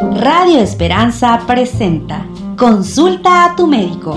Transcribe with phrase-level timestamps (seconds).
[0.00, 2.26] Radio Esperanza presenta
[2.58, 4.14] Consulta a tu médico,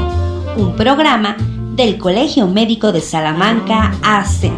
[0.58, 1.38] un programa
[1.74, 4.52] del Colegio Médico de Salamanca AC,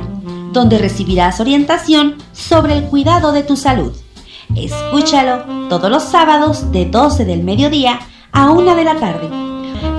[0.51, 3.93] donde recibirás orientación sobre el cuidado de tu salud.
[4.55, 7.99] Escúchalo todos los sábados de 12 del mediodía
[8.31, 9.29] a 1 de la tarde.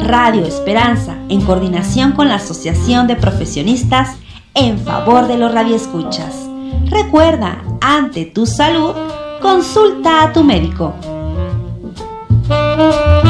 [0.05, 4.17] Radio Esperanza, en coordinación con la Asociación de Profesionistas
[4.55, 6.49] en favor de los radioescuchas.
[6.87, 8.95] Recuerda, ante tu salud,
[9.41, 10.95] consulta a tu médico.
[12.83, 13.22] Música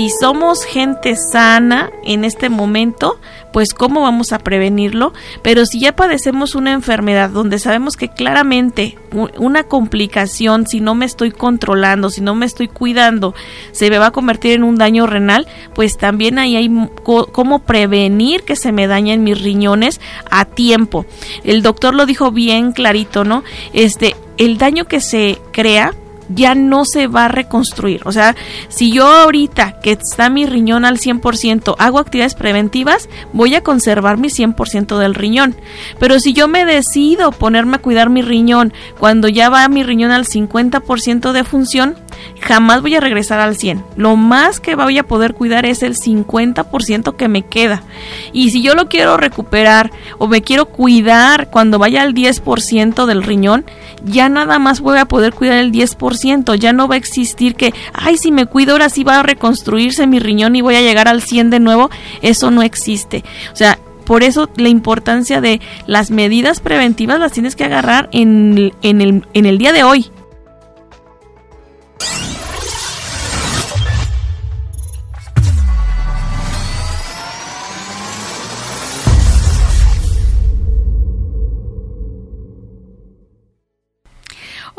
[0.00, 3.20] si somos gente sana en este momento,
[3.52, 8.96] pues cómo vamos a prevenirlo, pero si ya padecemos una enfermedad donde sabemos que claramente
[9.36, 13.34] una complicación, si no me estoy controlando, si no me estoy cuidando,
[13.72, 16.70] se me va a convertir en un daño renal, pues también ahí hay
[17.02, 21.04] cómo prevenir que se me dañen mis riñones a tiempo.
[21.44, 23.44] El doctor lo dijo bien clarito, ¿no?
[23.74, 25.92] Este, el daño que se crea
[26.34, 28.02] ya no se va a reconstruir.
[28.04, 28.36] O sea,
[28.68, 34.18] si yo ahorita que está mi riñón al 100% hago actividades preventivas, voy a conservar
[34.18, 35.56] mi 100% del riñón.
[35.98, 40.10] Pero si yo me decido ponerme a cuidar mi riñón cuando ya va mi riñón
[40.10, 41.96] al 50% de función,
[42.40, 43.84] jamás voy a regresar al 100.
[43.96, 47.82] Lo más que voy a poder cuidar es el 50% que me queda.
[48.32, 53.22] Y si yo lo quiero recuperar o me quiero cuidar cuando vaya al 10% del
[53.22, 53.64] riñón,
[54.04, 57.74] ya nada más voy a poder cuidar el 10%, ya no va a existir que,
[57.92, 61.08] ay, si me cuido ahora sí va a reconstruirse mi riñón y voy a llegar
[61.08, 61.90] al 100 de nuevo,
[62.22, 63.24] eso no existe.
[63.52, 68.72] O sea, por eso la importancia de las medidas preventivas las tienes que agarrar en,
[68.82, 70.10] en, el, en el día de hoy,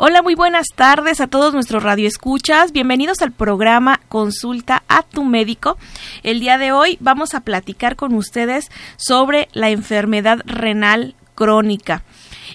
[0.04, 2.72] Hola, muy buenas tardes a todos nuestros radioescuchas.
[2.72, 5.78] Bienvenidos al programa Consulta a tu médico.
[6.24, 12.02] El día de hoy vamos a platicar con ustedes sobre la enfermedad renal crónica.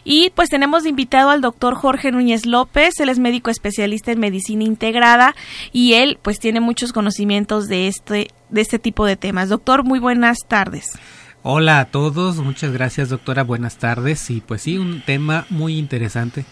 [0.03, 4.65] Y pues tenemos invitado al doctor Jorge Núñez López, él es médico especialista en medicina
[4.65, 5.33] integrada
[5.71, 9.47] y él pues tiene muchos conocimientos de este, de este tipo de temas.
[9.47, 10.99] Doctor, muy buenas tardes.
[11.43, 16.43] Hola a todos, muchas gracias doctora, buenas tardes y pues sí, un tema muy interesante.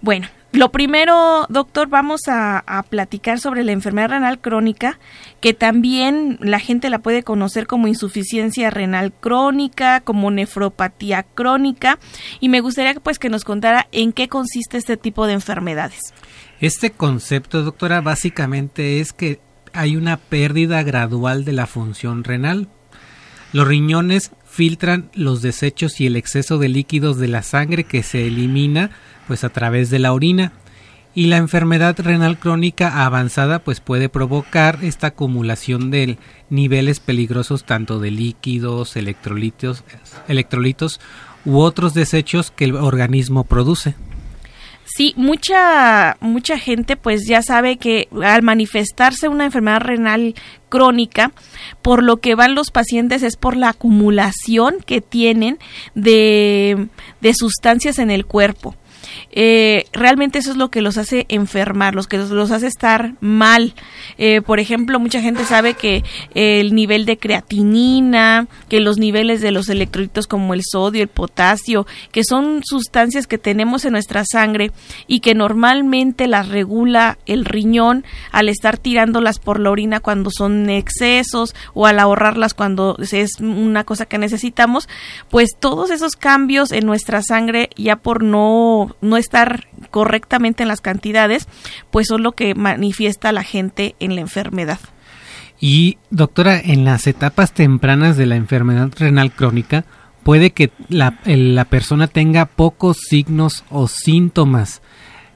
[0.00, 4.98] Bueno, lo primero, doctor, vamos a, platicar sobre la enfermedad renal crónica,
[5.40, 11.98] que también la gente la puede conocer como insuficiencia renal crónica, como nefropatía crónica,
[12.40, 16.14] y me gustaría pues que nos contara en qué consiste este tipo de enfermedades.
[16.60, 19.40] Este concepto, doctora, básicamente es que
[19.74, 22.68] hay una pérdida gradual de la función renal.
[23.52, 28.26] Los riñones filtran los desechos y el exceso de líquidos de la sangre que se
[28.26, 28.90] elimina
[29.26, 30.52] pues a través de la orina
[31.14, 36.16] y la enfermedad renal crónica avanzada pues puede provocar esta acumulación de
[36.48, 39.84] niveles peligrosos tanto de líquidos, electrolitos,
[40.26, 41.02] electrolitos
[41.44, 43.94] u otros desechos que el organismo produce.
[44.88, 50.34] Sí, mucha mucha gente pues ya sabe que al manifestarse una enfermedad renal
[50.68, 51.32] crónica,
[51.82, 55.58] por lo que van los pacientes es por la acumulación que tienen
[55.94, 56.86] de,
[57.20, 58.76] de sustancias en el cuerpo
[59.38, 63.74] eh, realmente eso es lo que los hace enfermar, los que los, hace estar mal.
[64.16, 66.04] Eh, por ejemplo, mucha gente sabe que
[66.34, 71.86] el nivel de creatinina, que los niveles de los electrolitos como el sodio, el potasio,
[72.12, 74.72] que son sustancias que tenemos en nuestra sangre
[75.06, 80.70] y que normalmente las regula el riñón al estar tirándolas por la orina cuando son
[80.70, 84.88] excesos o al ahorrarlas cuando es una cosa que necesitamos,
[85.28, 90.80] pues todos esos cambios en nuestra sangre ya por no, no estar correctamente en las
[90.80, 91.48] cantidades,
[91.90, 94.78] pues son lo que manifiesta la gente en la enfermedad.
[95.60, 99.84] Y doctora, en las etapas tempranas de la enfermedad renal crónica,
[100.22, 104.82] puede que la, la persona tenga pocos signos o síntomas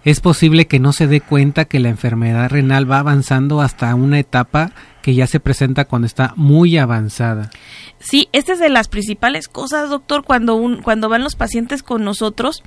[0.04, 4.18] es posible que no se dé cuenta que la enfermedad renal va avanzando hasta una
[4.18, 7.50] etapa que ya se presenta cuando está muy avanzada.
[7.98, 12.62] Sí, esta es de las principales cosas, doctor, cuando, cuando van los pacientes con nosotros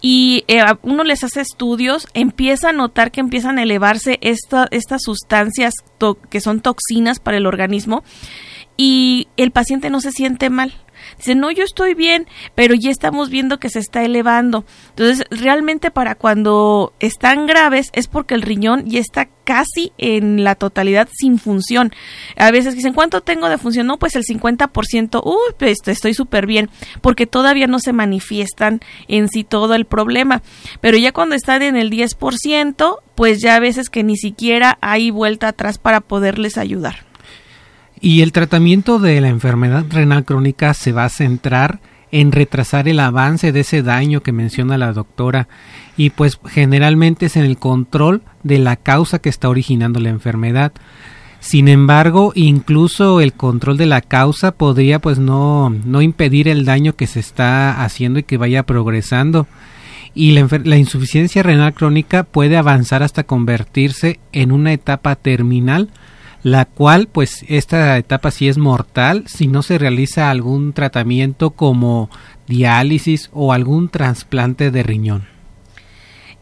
[0.00, 5.02] y eh, uno les hace estudios, empieza a notar que empiezan a elevarse esta, estas
[5.02, 5.74] sustancias
[6.30, 8.04] que son toxinas para el organismo
[8.76, 10.74] y el paciente no se siente mal
[11.16, 14.64] Dicen, no, yo estoy bien, pero ya estamos viendo que se está elevando.
[14.90, 20.56] Entonces, realmente para cuando están graves es porque el riñón ya está casi en la
[20.56, 21.90] totalidad sin función.
[22.36, 23.86] A veces dicen, ¿cuánto tengo de función?
[23.86, 26.68] No, pues el 50%, uy, pues estoy súper bien,
[27.00, 30.42] porque todavía no se manifiestan en sí todo el problema.
[30.82, 35.10] Pero ya cuando están en el 10%, pues ya a veces que ni siquiera hay
[35.10, 37.07] vuelta atrás para poderles ayudar.
[38.00, 41.80] Y el tratamiento de la enfermedad renal crónica se va a centrar
[42.10, 45.48] en retrasar el avance de ese daño que menciona la doctora
[45.96, 50.72] y pues generalmente es en el control de la causa que está originando la enfermedad.
[51.40, 56.96] Sin embargo, incluso el control de la causa podría pues no, no impedir el daño
[56.96, 59.46] que se está haciendo y que vaya progresando.
[60.14, 65.90] Y la, la insuficiencia renal crónica puede avanzar hasta convertirse en una etapa terminal
[66.42, 72.10] la cual pues esta etapa sí es mortal si no se realiza algún tratamiento como
[72.46, 75.26] diálisis o algún trasplante de riñón.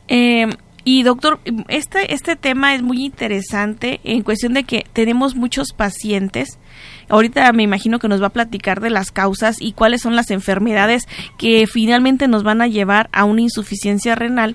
[0.08, 0.48] Eh,
[0.88, 6.60] y doctor, este, este tema es muy interesante en cuestión de que tenemos muchos pacientes.
[7.08, 10.31] Ahorita me imagino que nos va a platicar de las causas y cuáles son las
[10.31, 11.08] enfermedades
[11.38, 14.54] que finalmente nos van a llevar a una insuficiencia renal.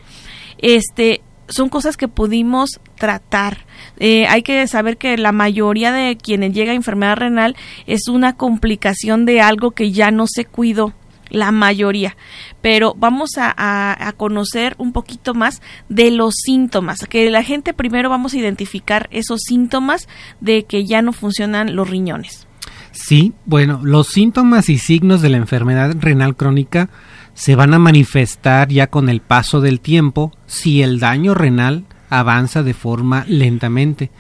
[0.58, 1.22] Este,
[1.52, 3.66] son cosas que pudimos tratar.
[3.98, 7.56] Eh, hay que saber que la mayoría de quienes llega a enfermedad renal
[7.88, 10.94] es una complicación de algo que ya no se cuidó
[11.30, 12.18] la mayoría.
[12.62, 18.10] Pero vamos a, a, conocer un poquito más de los síntomas, que la gente primero
[18.10, 20.08] vamos a identificar esos síntomas
[20.42, 22.48] de que ya no funcionan los riñones.
[22.92, 26.90] Sí, bueno, los síntomas y signos de la enfermedad renal crónica
[27.34, 32.64] se van a manifestar ya con el paso del tiempo si el daño renal avanza
[32.64, 34.12] de forma lentamente.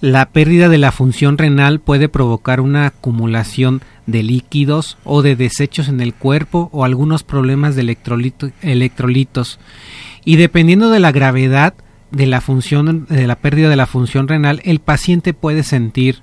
[0.00, 5.88] La pérdida de la función renal puede provocar una acumulación de líquidos o de desechos
[5.88, 7.96] en el cuerpo o algunos problemas de
[8.62, 9.60] electrolitos.
[10.24, 11.74] Y dependiendo de la gravedad
[12.10, 16.22] de la función de la pérdida de la función renal, el paciente puede sentir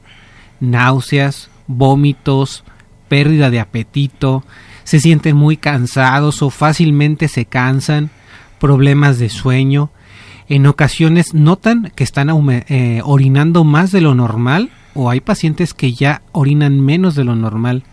[0.59, 2.63] náuseas, vómitos,
[3.07, 4.43] pérdida de apetito,
[4.87, 8.09] se sienten muy cansados o fácilmente se cansan,
[8.57, 9.91] problemas de sueño.
[10.47, 15.91] En ocasiones notan que están eh, orinando más de lo normal o hay pacientes que
[15.91, 17.83] ya orinan menos de lo normal.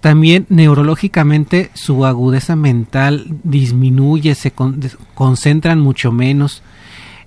[0.00, 4.50] También neurológicamente su agudeza mental disminuye, se
[5.14, 6.62] concentran mucho menos.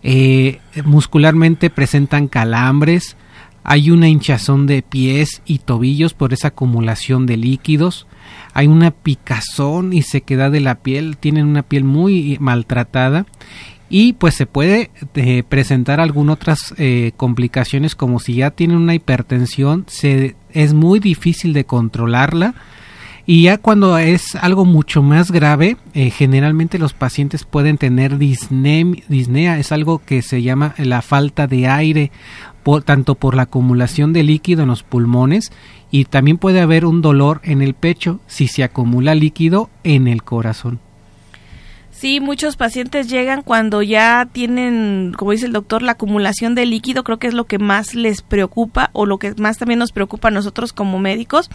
[0.01, 3.15] Eh, muscularmente presentan calambres,
[3.63, 8.07] hay una hinchazón de pies y tobillos por esa acumulación de líquidos,
[8.53, 13.25] hay una picazón y sequedad de la piel, tienen una piel muy maltratada
[13.89, 18.94] y pues se puede eh, presentar algunas otras eh, complicaciones como si ya tienen una
[18.94, 22.56] hipertensión, se, es muy difícil de controlarla
[23.29, 29.59] y ya cuando es algo mucho más grave, eh, generalmente los pacientes pueden tener disnea,
[29.59, 32.09] es algo que se llama la falta de aire,
[32.84, 35.52] tanto por la acumulación de líquido en los pulmones
[35.90, 40.24] y también puede haber un dolor en el pecho si se acumula líquido en el
[40.24, 40.80] corazón.
[41.92, 47.04] Sí, muchos pacientes llegan cuando ya tienen, como dice el doctor, la acumulación de líquido,
[47.04, 50.28] creo que es lo que más les preocupa o lo que más también nos preocupa
[50.28, 51.50] a nosotros como médicos.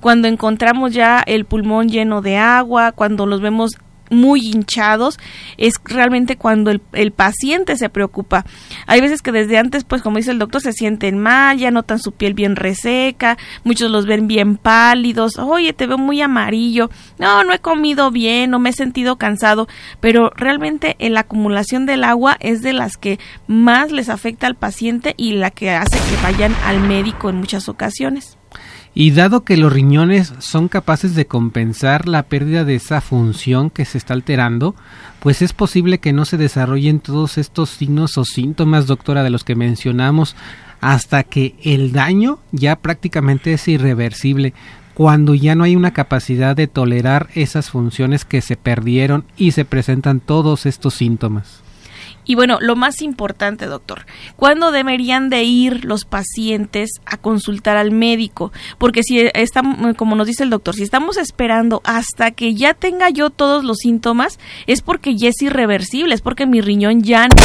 [0.00, 3.72] Cuando encontramos ya el pulmón lleno de agua, cuando los vemos
[4.10, 5.18] muy hinchados,
[5.56, 8.44] es realmente cuando el, el, paciente se preocupa.
[8.86, 11.98] Hay veces que desde antes, pues como dice el doctor, se sienten mal, ya notan
[11.98, 17.44] su piel bien reseca, muchos los ven bien pálidos, oye, te veo muy amarillo, no,
[17.44, 19.68] no he comido bien, no me he sentido cansado,
[20.00, 25.14] pero realmente la acumulación del agua es de las que más les afecta al paciente
[25.16, 28.37] y la que hace que vayan al médico en muchas ocasiones.
[28.94, 33.84] Y dado que los riñones son capaces de compensar la pérdida de esa función que
[33.84, 34.74] se está alterando,
[35.20, 39.44] pues es posible que no se desarrollen todos estos signos o síntomas, doctora, de los
[39.44, 40.34] que mencionamos,
[40.80, 44.54] hasta que el daño ya prácticamente es irreversible,
[44.94, 49.64] cuando ya no hay una capacidad de tolerar esas funciones que se perdieron y se
[49.64, 51.62] presentan todos estos síntomas.
[52.28, 54.04] Y bueno, lo más importante, doctor,
[54.36, 58.52] ¿cuándo deberían de ir los pacientes a consultar al médico?
[58.76, 63.08] Porque si estamos, como nos dice el doctor, si estamos esperando hasta que ya tenga
[63.08, 67.36] yo todos los síntomas, es porque ya es irreversible, es porque mi riñón ya no...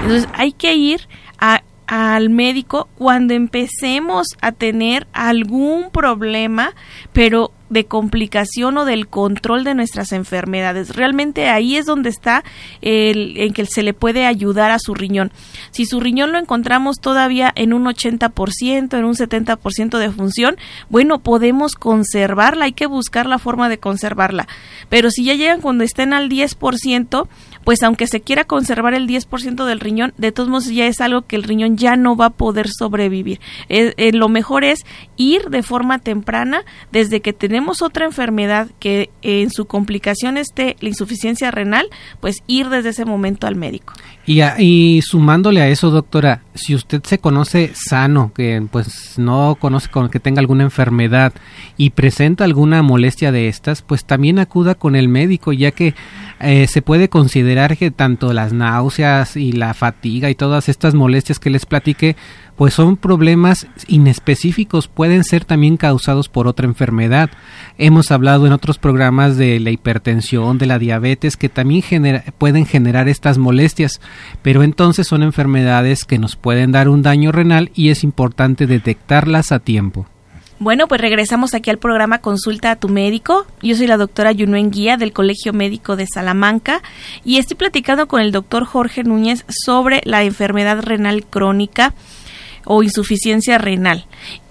[0.00, 1.06] Entonces hay que ir
[1.38, 6.74] a al médico cuando empecemos a tener algún problema,
[7.12, 10.94] pero de complicación o del control de nuestras enfermedades.
[10.94, 12.44] Realmente ahí es donde está
[12.82, 15.32] el, en que se le puede ayudar a su riñón.
[15.70, 20.56] Si su riñón lo encontramos todavía en un 80%, en un 70% de función,
[20.88, 24.46] bueno, podemos conservarla, hay que buscar la forma de conservarla.
[24.88, 27.28] Pero si ya llegan cuando estén al 10%,
[27.64, 31.22] pues aunque se quiera conservar el 10% del riñón, de todos modos ya es algo
[31.22, 33.40] que el riñón ya no va a poder sobrevivir.
[33.68, 34.80] Eh, eh, lo mejor es
[35.16, 40.88] ir de forma temprana desde que tenemos otra enfermedad que en su complicación esté la
[40.88, 41.88] insuficiencia renal,
[42.20, 43.94] pues ir desde ese momento al médico.
[44.26, 49.90] Y, y, sumándole a eso, doctora, si usted se conoce sano, que pues no conoce
[49.90, 51.32] con que tenga alguna enfermedad
[51.76, 55.94] y presenta alguna molestia de estas, pues también acuda con el médico, ya que
[56.40, 61.38] eh, se puede considerar que tanto las náuseas y la fatiga y todas estas molestias
[61.38, 62.16] que les platiqué
[62.56, 67.30] pues son problemas inespecíficos, pueden ser también causados por otra enfermedad.
[67.78, 71.82] Hemos hablado en otros programas de la hipertensión, de la diabetes, que también
[72.38, 74.00] pueden generar estas molestias,
[74.42, 79.52] pero entonces son enfermedades que nos pueden dar un daño renal y es importante detectarlas
[79.52, 80.06] a tiempo.
[80.60, 83.44] Bueno, pues regresamos aquí al programa Consulta a tu médico.
[83.60, 86.80] Yo soy la doctora Yunuen Guía del Colegio Médico de Salamanca
[87.24, 91.92] y estoy platicando con el doctor Jorge Núñez sobre la enfermedad renal crónica
[92.64, 94.06] o insuficiencia renal.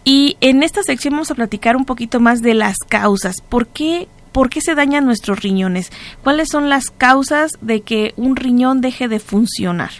[0.05, 3.37] Y en esta sección vamos a platicar un poquito más de las causas.
[3.47, 5.91] ¿Por qué, ¿Por qué se dañan nuestros riñones?
[6.23, 9.91] ¿Cuáles son las causas de que un riñón deje de funcionar?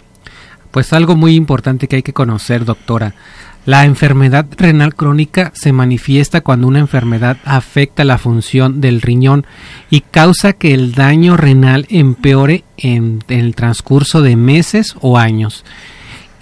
[0.70, 3.14] Pues algo muy importante que hay que conocer, doctora.
[3.64, 9.46] La enfermedad renal crónica se manifiesta cuando una enfermedad afecta la función del riñón
[9.88, 15.64] y causa que el daño renal empeore en, en el transcurso de meses o años.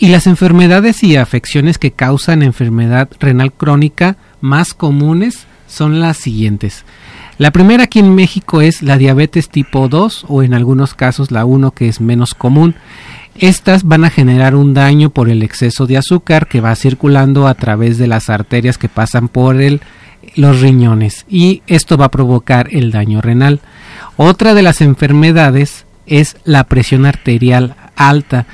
[0.02, 6.84] Y las enfermedades y afecciones que causan enfermedad renal crónica más comunes son las siguientes.
[7.38, 11.44] La primera aquí en México es la diabetes tipo 2 o en algunos casos la
[11.44, 12.74] 1 que es menos común.
[13.36, 17.54] Estas van a generar un daño por el exceso de azúcar que va circulando a
[17.54, 19.82] través de las arterias que pasan por el,
[20.34, 23.60] los riñones y esto va a provocar el daño renal.
[24.16, 28.46] Otra de las enfermedades es la presión arterial alta.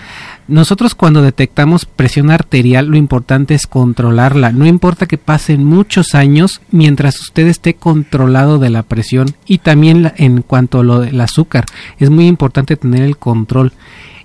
[0.49, 4.51] Nosotros cuando detectamos presión arterial lo importante es controlarla.
[4.51, 10.11] No importa que pasen muchos años mientras usted esté controlado de la presión y también
[10.17, 11.67] en cuanto a lo del azúcar.
[11.99, 13.75] Es muy importante tener el control.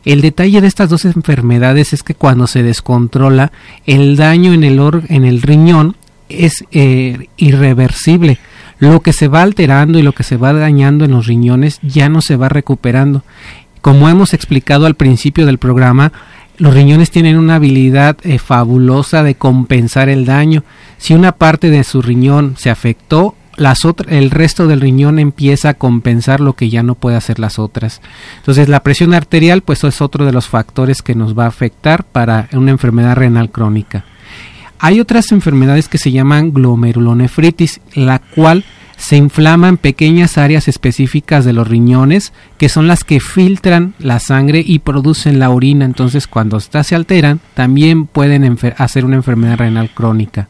[0.06, 3.52] El detalle de estas dos enfermedades es que cuando se descontrola
[3.86, 5.98] el daño en el, en el riñón
[6.30, 8.40] es eh, irreversible.
[8.80, 12.10] Lo que se va alterando y lo que se va dañando en los riñones ya
[12.10, 13.24] no se va recuperando
[13.84, 16.14] como hemos explicado al principio del programa,
[16.58, 20.64] los riñones tienen una habilidad eh, fabulosa de compensar el daño.
[20.98, 23.36] Si una parte de su riñón se afectó,
[24.08, 28.02] el resto del riñón empieza a compensar lo que ya no puede hacer las otras.
[28.38, 32.06] Entonces la presión arterial pues es otro de los factores que nos va a afectar
[32.06, 34.06] para una enfermedad renal crónica.
[34.80, 38.64] Hay otras enfermedades que se llaman glomerulonefritis, la cual
[38.98, 44.64] se inflaman pequeñas áreas específicas de los riñones que son las que filtran la sangre
[44.66, 45.86] y producen la orina.
[45.86, 50.48] Entonces cuando estas se alteran también pueden hacer una enfermedad renal crónica.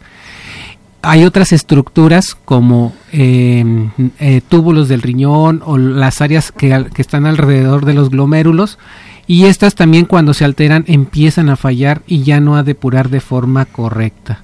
[1.01, 7.25] Hay otras estructuras como em, eh, túbulos del riñón o las áreas que, que están
[7.25, 8.79] alrededor de los glomérulos
[9.27, 13.19] y estas también cuando se alteran empiezan a fallar y ya no a depurar de
[13.19, 14.43] forma correcta.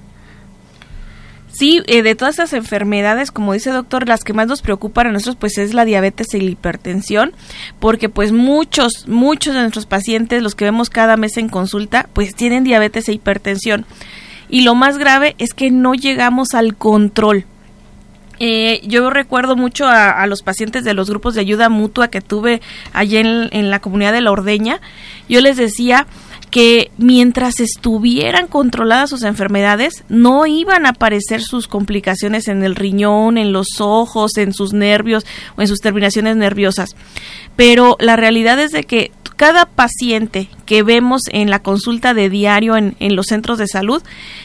[1.60, 5.12] Sí, eh, de todas esas enfermedades, como dice doctor, las que más nos preocupan a
[5.12, 7.34] nosotros pues es la diabetes y la hipertensión,
[7.78, 12.34] porque pues muchos, muchos de nuestros pacientes, los que vemos cada mes en consulta, pues
[12.34, 13.84] tienen diabetes e hipertensión.
[14.48, 17.44] Y lo más grave es que no llegamos al control.
[18.38, 22.62] Eh, yo recuerdo mucho a, los pacientes de los grupos de ayuda mutua que tuve
[22.94, 24.80] allí en la comunidad de La Ordeña.
[25.28, 26.06] Yo les decía,
[26.50, 33.38] que mientras estuvieran controladas sus enfermedades, no iban a aparecer sus complicaciones en el riñón,
[33.38, 35.24] en los ojos, en sus nervios
[35.56, 36.96] o en sus terminaciones nerviosas.
[37.56, 42.76] Pero la realidad es de que cada paciente que vemos en la consulta de diario
[42.76, 44.02] en, en los centros de salud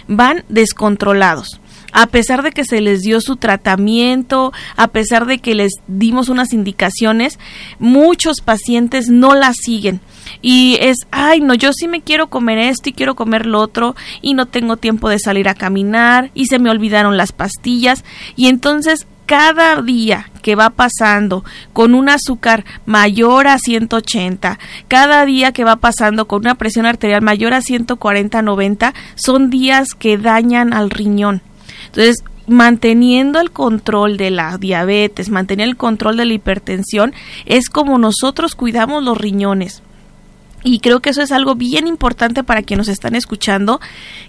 [0.07, 1.59] van descontrolados
[1.95, 6.27] a pesar de que se les dio su tratamiento, a pesar de que les dimos
[6.27, 7.39] unas indicaciones,
[7.79, 10.01] muchos pacientes no las siguen
[10.41, 13.95] y es, ay, no, yo sí me quiero comer esto y quiero comer lo otro
[14.21, 18.03] y no tengo tiempo de salir a caminar y se me olvidaron las pastillas
[18.35, 24.59] y entonces cada día que va pasando con un azúcar mayor a 180,
[24.89, 30.17] cada día que va pasando con una presión arterial mayor a 140-90, son días que
[30.17, 31.41] dañan al riñón.
[31.95, 37.13] Entonces, manteniendo el control de la diabetes, manteniendo el control de la hipertensión,
[37.45, 39.81] es como nosotros cuidamos los riñones.
[40.61, 43.79] Y creo que eso es algo bien importante para quienes nos están escuchando,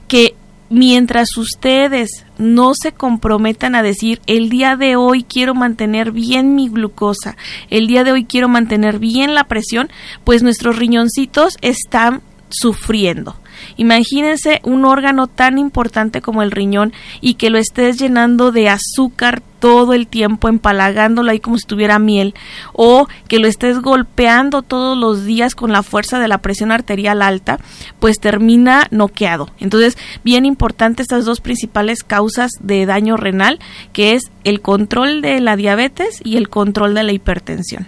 [0.07, 0.37] que
[0.71, 6.69] mientras ustedes no se comprometan a decir el día de hoy quiero mantener bien mi
[6.69, 7.37] glucosa,
[7.69, 9.89] el día de hoy quiero mantener bien la presión,
[10.23, 13.37] pues nuestros riñoncitos están sufriendo.
[13.77, 19.43] Imagínense un órgano tan importante como el riñón y que lo estés llenando de azúcar
[19.59, 22.35] todo el tiempo, empalagándolo ahí como si tuviera miel,
[22.73, 27.23] o que lo estés golpeando todos los días con la fuerza de la presión arterial
[27.23, 27.59] alta,
[27.99, 29.51] pues termina noqueado.
[29.59, 33.59] Entonces, bien importante estas dos principales causas de daño renal,
[33.93, 37.87] que es el control de la diabetes y el control de la hipertensión.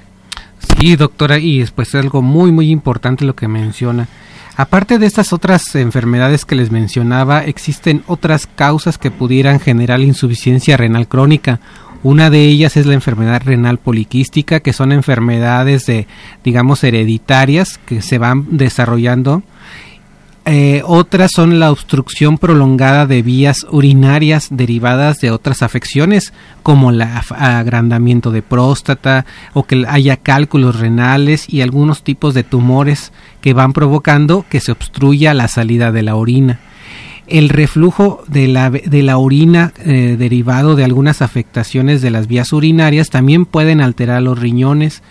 [0.78, 4.08] Sí, doctora, y después algo muy, muy importante lo que menciona
[4.58, 10.76] Aparte de estas otras enfermedades que les mencionaba, existen otras causas que pudieran generar insuficiencia
[10.76, 11.60] renal crónica.
[12.02, 16.08] Una de ellas es la enfermedad renal poliquística, que son enfermedades de,
[16.42, 19.44] digamos, hereditarias que se van desarrollando
[20.50, 27.02] eh, otras son la obstrucción prolongada de vías urinarias derivadas de otras afecciones, como el
[27.02, 33.12] agrandamiento de próstata o que haya cálculos renales y algunos tipos de tumores
[33.42, 36.60] que van provocando que se obstruya la salida de la orina
[37.28, 42.52] el reflujo de la, de la orina eh, derivado de algunas afectaciones de las vías
[42.52, 45.02] urinarias también pueden alterar los riñones.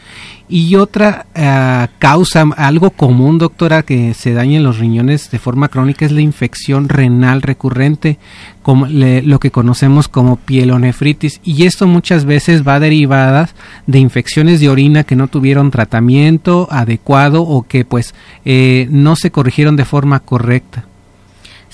[0.49, 6.05] Y otra eh, causa, algo común, doctora, que se dañen los riñones de forma crónica
[6.05, 8.17] es la infección renal recurrente,
[8.63, 11.41] como lo que conocemos como pielonefritis.
[11.43, 13.49] Y esto muchas veces va derivada
[13.87, 19.31] de infecciones de orina que no tuvieron tratamiento adecuado o que pues eh, no se
[19.31, 20.85] corrigieron de forma correcta.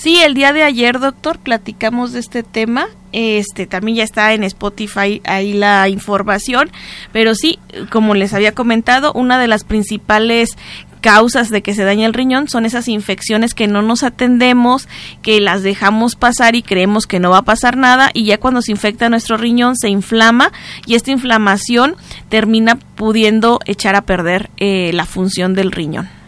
[0.04, 2.88] Sí, el día de ayer, doctor, platicamos de este tema.
[3.14, 6.70] Este también ya está en Spotify ahí la información,
[7.14, 7.58] pero sí,
[7.90, 10.58] como les había comentado, una de las principales
[11.00, 14.90] causas de que se daña el riñón son esas infecciones que no nos atendemos,
[15.22, 18.62] que las dejamos pasar y creemos que no va a pasar nada y ya cuando
[18.62, 20.52] se infecta nuestro riñón se inflama
[20.86, 21.96] y esta inflamación
[22.28, 26.23] termina pudiendo echar a perder eh, la función del riñón.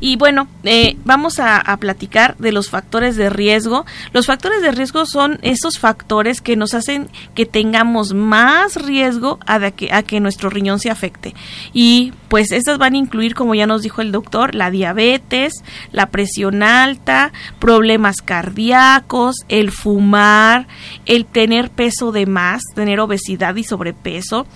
[0.00, 3.84] Y bueno, eh, vamos a, platicar de los factores de riesgo.
[4.12, 9.70] Los factores de riesgo son esos factores que nos hacen que tengamos más riesgo a,
[9.70, 11.34] que, a que nuestro riñón se afecte.
[11.72, 15.52] Y pues estas van a incluir, como ya nos dijo el doctor, la diabetes,
[15.92, 20.66] la presión alta, problemas cardíacos, el fumar,
[21.06, 24.46] el tener peso de más, tener obesidad y sobrepeso,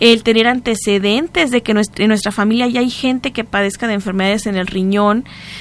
[0.00, 4.46] el tener antecedentes de que en nuestra familia ya hay gente que padezca de enfermedades
[4.46, 4.83] en el riñón,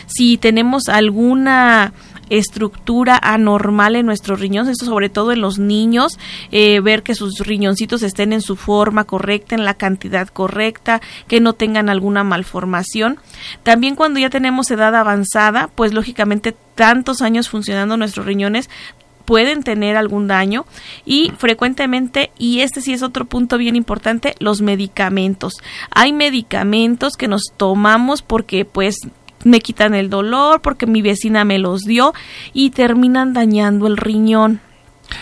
[0.07, 1.93] si tenemos alguna
[2.29, 6.17] estructura anormal en nuestros riñones, esto sobre todo en los niños,
[6.51, 11.39] eh, ver que sus riñoncitos estén en su forma correcta, en la cantidad correcta, que
[11.39, 13.19] no tengan alguna malformación.
[13.63, 18.69] También cuando ya tenemos edad avanzada, pues lógicamente tantos años funcionando nuestros riñones,
[19.25, 20.65] pueden tener algún daño
[21.05, 25.53] y frecuentemente, y este sí es otro punto bien importante, los medicamentos.
[25.91, 28.97] Hay medicamentos que nos tomamos porque pues
[29.43, 32.13] me quitan el dolor, porque mi vecina me los dio
[32.53, 34.61] y terminan dañando el riñón.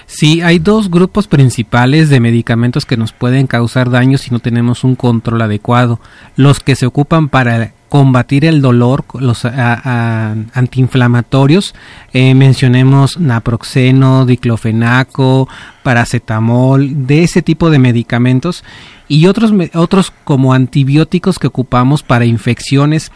[0.06, 4.84] Sí, hay dos grupos principales de medicamentos que nos pueden causar daño si no tenemos
[4.84, 6.00] un control adecuado.
[6.36, 11.76] Los que se ocupan para combatir el dolor, los antiinflamatorios,
[12.14, 15.50] eh, mencionemos naproxeno, diclofenaco,
[15.84, 18.64] paracetamol, de ese tipo de medicamentos
[19.10, 23.12] y otros, otros como antibióticos que ocupamos para infecciones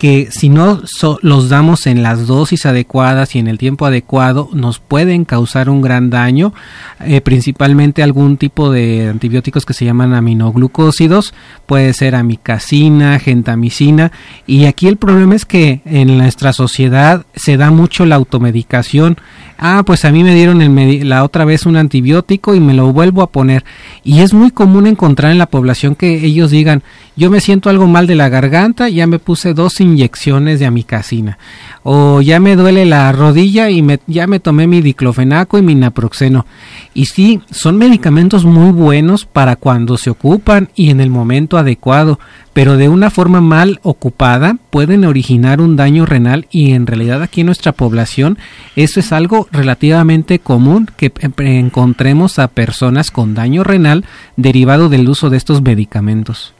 [0.00, 0.80] que si no
[1.20, 5.82] los damos en las dosis adecuadas y en el tiempo adecuado nos pueden causar un
[5.82, 6.54] gran daño,
[7.00, 11.34] eh, principalmente algún tipo de antibióticos que se llaman aminoglucósidos,
[11.66, 14.10] puede ser amicacina, gentamicina,
[14.46, 19.18] y aquí el problema es que en nuestra sociedad se da mucho la automedicación.
[19.58, 20.60] Ah, pues a mí me dieron
[21.06, 23.66] la otra vez un antibiótico y me lo vuelvo a poner.
[24.02, 26.82] Y es muy común encontrar en la población que ellos digan,
[27.16, 31.38] yo me siento algo mal de la garganta, ya me puse dos inyecciones de amicacina.
[31.82, 35.74] O ya me duele la rodilla y me, ya me tomé mi diclofenaco y mi
[35.74, 36.46] naproxeno.
[36.94, 42.18] Y sí, son medicamentos muy buenos para cuando se ocupan y en el momento adecuado,
[42.52, 47.40] pero de una forma mal ocupada pueden originar un daño renal y en realidad aquí
[47.40, 48.38] en nuestra población
[48.76, 54.04] eso es algo relativamente común que encontremos a personas con daño renal
[54.36, 56.54] derivado del uso de estos medicamentos.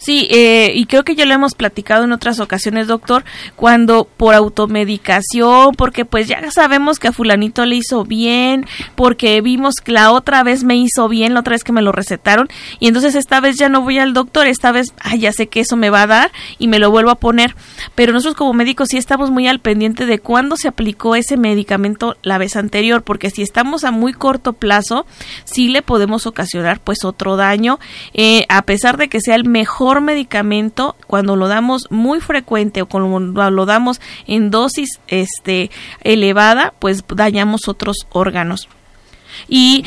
[0.00, 3.22] Sí, eh, y creo que ya lo hemos platicado en otras ocasiones, doctor,
[3.54, 9.74] cuando por automedicación, porque pues ya sabemos que a fulanito le hizo bien, porque vimos
[9.74, 12.88] que la otra vez me hizo bien, la otra vez que me lo recetaron, y
[12.88, 15.90] entonces esta vez ya no voy al doctor, esta vez, ya sé que eso me
[15.90, 17.54] va a dar y me lo vuelvo a poner,
[17.94, 22.16] pero nosotros como médicos sí estamos muy al pendiente de cuándo se aplicó ese medicamento
[22.22, 25.04] la vez anterior, porque si estamos a muy corto plazo,
[25.44, 27.78] sí le podemos ocasionar pues otro daño,
[28.14, 32.86] eh, a pesar de que sea el mejor medicamento cuando lo damos muy frecuente o
[32.86, 35.70] cuando lo damos en dosis este
[36.02, 38.68] elevada, pues dañamos otros órganos.
[39.48, 39.84] Y,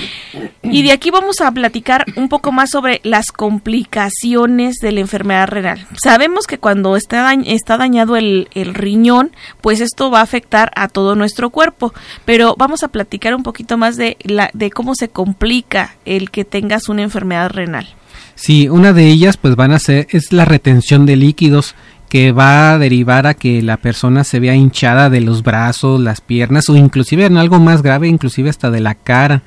[0.62, 5.48] y, de aquí vamos a platicar un poco más sobre las complicaciones de la enfermedad
[5.48, 5.88] renal.
[6.02, 10.88] Sabemos que cuando está, está dañado el, el, riñón, pues esto va a afectar a
[10.88, 11.94] todo nuestro cuerpo.
[12.26, 16.46] Pero vamos a platicar un poquito más de, la, de cómo se complica el que
[16.46, 17.88] tengas una enfermedad renal.
[18.36, 21.76] Sí, una de ellas pues van a ser es la retención de líquidos
[22.14, 26.22] que va a derivar a que la persona se vea hinchada de los brazos, las
[26.22, 29.42] piernas o inclusive en algo más grave, inclusive hasta de la cara.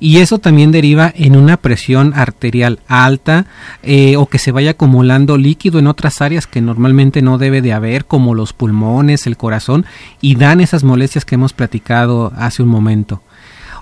[0.00, 3.44] Y eso también deriva en una presión arterial alta
[3.82, 7.74] eh, o que se vaya acumulando líquido en otras áreas que normalmente no debe de
[7.74, 9.84] haber, como los pulmones, el corazón,
[10.22, 13.20] y dan esas molestias que hemos platicado hace un momento.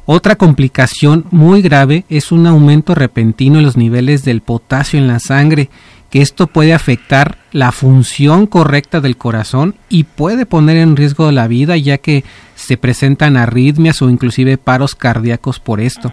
[0.08, 5.18] Otra complicación muy grave es un aumento repentino en los niveles del potasio en la
[5.18, 5.68] sangre,
[6.10, 11.48] que esto puede afectar la función correcta del corazón y puede poner en riesgo la
[11.48, 12.22] vida ya que
[12.54, 16.12] se presentan arritmias o inclusive paros cardíacos por esto.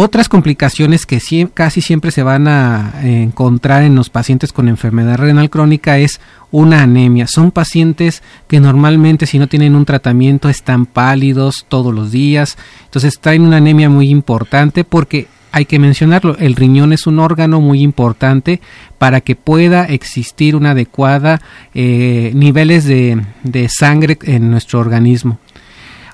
[0.00, 1.20] Otras complicaciones que
[1.52, 6.20] casi siempre se van a encontrar en los pacientes con enfermedad renal crónica es
[6.52, 7.26] una anemia.
[7.26, 12.56] Son pacientes que normalmente si no tienen un tratamiento están pálidos todos los días.
[12.84, 17.60] Entonces traen una anemia muy importante porque hay que mencionarlo, el riñón es un órgano
[17.60, 18.60] muy importante
[18.98, 21.40] para que pueda existir una adecuada
[21.74, 25.40] eh, niveles de, de sangre en nuestro organismo.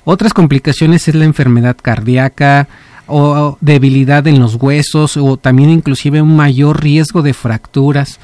[0.05, 2.66] Otras complicaciones es la enfermedad cardíaca,
[3.07, 8.19] o debilidad en los huesos o también inclusive un mayor riesgo de fracturas.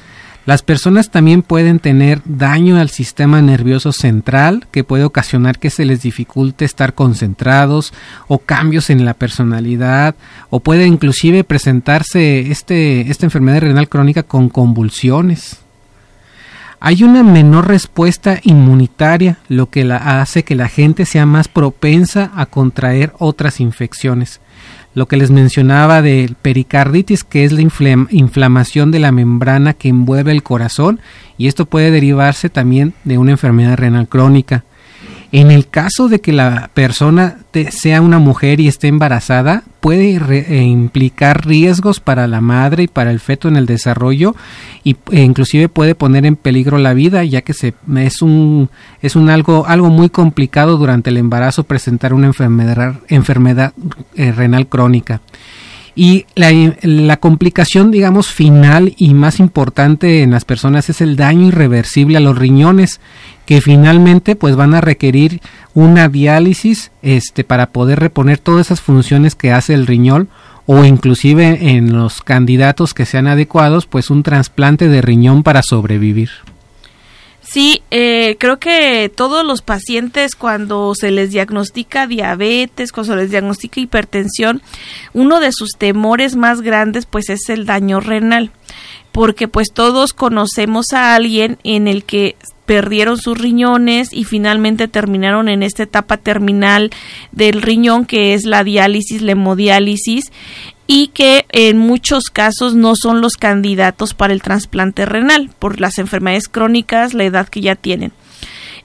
[0.45, 5.85] Las personas también pueden tener daño al sistema nervioso central que puede ocasionar que se
[5.85, 7.93] les dificulte estar concentrados
[8.27, 10.15] o cambios en la personalidad
[10.49, 15.60] o puede inclusive presentarse este, esta enfermedad renal crónica con convulsiones.
[16.83, 22.47] Hay una menor respuesta inmunitaria, lo que hace que la gente sea más propensa a
[22.47, 24.41] contraer otras infecciones
[24.93, 30.31] lo que les mencionaba del pericarditis, que es la inflamación de la membrana que envuelve
[30.31, 30.99] el corazón,
[31.37, 34.65] y esto puede derivarse también de una enfermedad renal crónica.
[35.33, 37.37] En el caso de que la persona
[37.69, 43.11] sea una mujer y esté embarazada, puede eh, implicar riesgos para la madre y para
[43.11, 44.35] el feto en el desarrollo
[44.83, 48.69] y, e inclusive puede poner en peligro la vida, ya que es un
[49.01, 53.73] es un algo algo muy complicado durante el embarazo presentar una enfermedad enfermedad
[54.15, 55.21] eh, renal crónica.
[55.93, 56.51] Y la,
[56.83, 62.21] la, complicación, digamos, final y más importante en las personas es el daño irreversible a
[62.21, 63.01] los riñones,
[63.51, 65.41] que finalmente pues van a requerir
[65.73, 70.29] una diálisis este, para poder reponer todas esas funciones que hace el riñón
[70.67, 76.29] o inclusive en los candidatos que sean adecuados, pues un trasplante de riñón para sobrevivir.
[77.41, 83.31] Sí, eh, creo que todos los pacientes cuando se les diagnostica diabetes, cuando se les
[83.31, 84.61] diagnostica hipertensión,
[85.11, 88.51] uno de sus temores más grandes pues es el daño renal,
[89.11, 92.37] porque pues todos conocemos a alguien en el que
[92.71, 96.89] perdieron sus riñones y finalmente terminaron en esta etapa terminal
[97.33, 100.31] del riñón que es la diálisis, la hemodiálisis
[100.87, 105.97] y que en muchos casos no son los candidatos para el trasplante renal por las
[105.97, 108.13] enfermedades crónicas, la edad que ya tienen.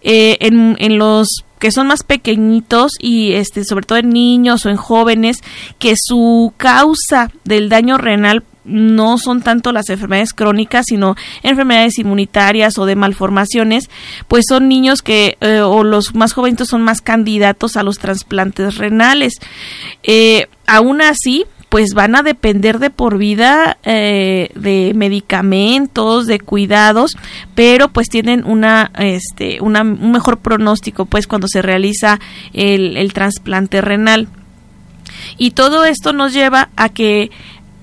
[0.03, 4.69] Eh, en, en los que son más pequeñitos y este sobre todo en niños o
[4.69, 5.45] en jóvenes
[5.79, 12.79] que su causa del daño renal no son tanto las enfermedades crónicas, sino enfermedades inmunitarias
[12.79, 13.89] o de malformaciones,
[14.29, 18.77] pues son niños que eh, o los más jóvenes son más candidatos a los trasplantes
[18.77, 19.35] renales.
[20.03, 27.17] Eh, aún así, pues van a depender de por vida eh, de medicamentos, de cuidados,
[27.55, 32.21] pero pues tienen una, este, una, un mejor pronóstico pues cuando se realiza
[32.53, 34.29] el, el trasplante renal.
[35.39, 37.31] Y todo esto nos lleva a que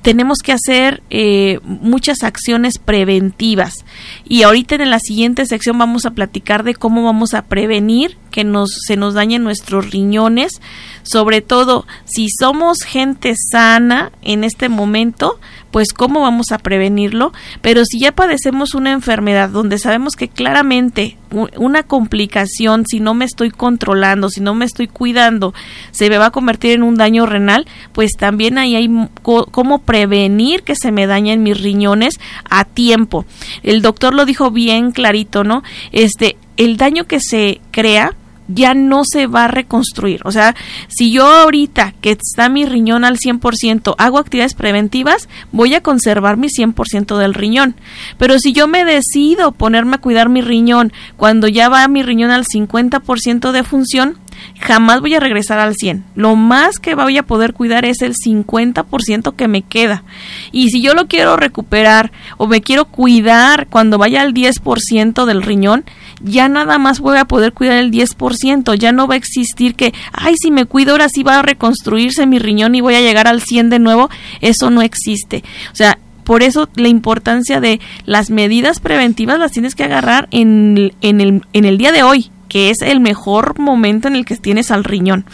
[0.03, 3.85] tenemos que hacer eh, muchas acciones preventivas.
[4.25, 8.43] Y ahorita en la siguiente sección vamos a platicar de cómo vamos a prevenir que
[8.43, 10.61] nos, se nos dañen nuestros riñones,
[11.03, 15.39] sobre todo si somos gente sana en este momento,
[15.71, 21.17] pues cómo vamos a prevenirlo, pero si ya padecemos una enfermedad donde sabemos que claramente
[21.33, 25.53] una complicación, si no me estoy controlando, si no me estoy cuidando,
[25.91, 28.89] se me va a convertir en un daño renal, pues también ahí hay
[29.21, 32.19] cómo prevenir que se me dañen mis riñones
[32.49, 33.25] a tiempo.
[33.63, 35.63] El doctor lo dijo bien clarito, ¿no?
[35.91, 38.15] Este, el daño que se crea
[38.47, 40.21] ya no se va a reconstruir.
[40.25, 40.55] O sea,
[40.87, 46.37] si yo ahorita que está mi riñón al 100% hago actividades preventivas, voy a conservar
[46.37, 47.75] mi 100% del riñón.
[48.17, 52.31] Pero si yo me decido ponerme a cuidar mi riñón cuando ya va mi riñón
[52.31, 54.17] al 50% de función,
[54.59, 56.03] jamás voy a regresar al 100.
[56.15, 60.03] Lo más que voy a poder cuidar es el 50% que me queda.
[60.51, 65.41] Y si yo lo quiero recuperar o me quiero cuidar cuando vaya al 10% del
[65.41, 65.85] riñón,
[66.23, 69.93] ya nada más voy a poder cuidar el 10%, ya no va a existir que,
[70.11, 73.27] ay, si me cuido ahora sí va a reconstruirse mi riñón y voy a llegar
[73.27, 74.09] al 100 de nuevo,
[74.41, 75.43] eso no existe.
[75.71, 80.93] O sea, por eso la importancia de las medidas preventivas las tienes que agarrar en,
[81.01, 84.37] en, el, en el día de hoy, que es el mejor momento en el que
[84.37, 85.25] tienes al riñón.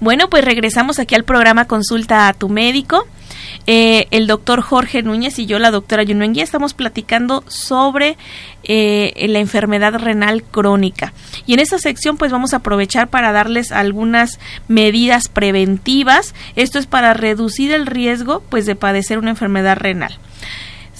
[0.00, 3.06] Bueno, pues regresamos aquí al programa Consulta a tu médico.
[3.66, 8.16] Eh, el doctor Jorge Núñez y yo, la doctora Yunengui, estamos platicando sobre
[8.62, 11.12] eh, la enfermedad renal crónica.
[11.46, 16.34] Y en esta sección pues vamos a aprovechar para darles algunas medidas preventivas.
[16.56, 20.18] Esto es para reducir el riesgo pues de padecer una enfermedad renal.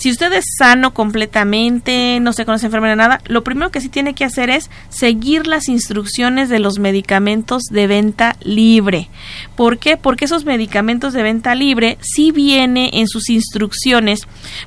[0.01, 4.15] Si usted es sano completamente, no se conoce enfermedad nada, lo primero que sí tiene
[4.15, 9.11] que hacer es seguir las instrucciones de los medicamentos de venta libre.
[9.57, 9.99] ¿Por qué?
[9.99, 14.21] Porque esos medicamentos de venta libre sí viene en sus instrucciones,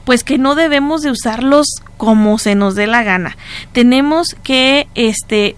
[0.05, 1.65] pues que no debemos de usarlos
[1.97, 3.37] como se nos dé la gana.
[3.71, 5.55] Tenemos que este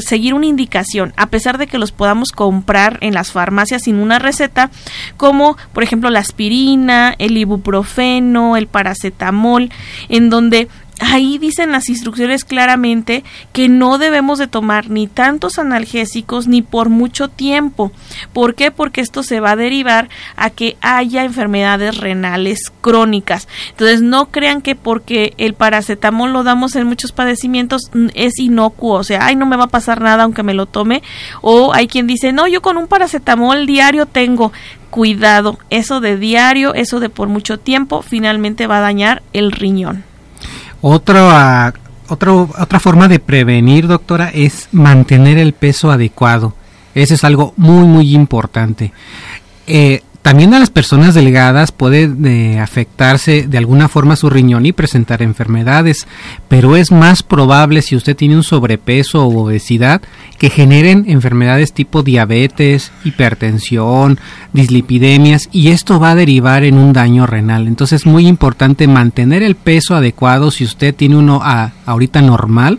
[0.00, 4.18] seguir una indicación, a pesar de que los podamos comprar en las farmacias sin una
[4.18, 4.70] receta,
[5.16, 9.70] como por ejemplo la aspirina, el ibuprofeno, el paracetamol,
[10.08, 10.68] en donde
[11.00, 16.88] ahí dicen las instrucciones claramente que no debemos de tomar ni tantos analgésicos ni por
[16.88, 17.92] mucho tiempo.
[18.32, 18.70] ¿Por qué?
[18.70, 23.48] Porque esto se va a derivar a que haya enfermedades renales crónicas.
[23.70, 29.04] Entonces no crean que porque el paracetamol lo damos en muchos padecimientos es inocuo, o
[29.04, 31.02] sea, ay no me va a pasar nada aunque me lo tome.
[31.40, 34.52] O hay quien dice, no, yo con un paracetamol diario tengo
[34.90, 40.11] cuidado, eso de diario, eso de por mucho tiempo, finalmente va a dañar el riñón.
[40.82, 41.72] Otra,
[42.08, 46.54] otra, otra forma de prevenir, doctora, es mantener el peso adecuado.
[46.94, 48.92] Eso es algo muy, muy importante.
[49.66, 54.72] Eh, también a las personas delgadas puede eh, afectarse de alguna forma su riñón y
[54.72, 56.06] presentar enfermedades,
[56.48, 60.00] pero es más probable si usted tiene un sobrepeso o obesidad
[60.38, 64.20] que generen enfermedades tipo diabetes, hipertensión,
[64.52, 67.66] dislipidemias y esto va a derivar en un daño renal.
[67.66, 72.78] Entonces es muy importante mantener el peso adecuado si usted tiene uno a, ahorita normal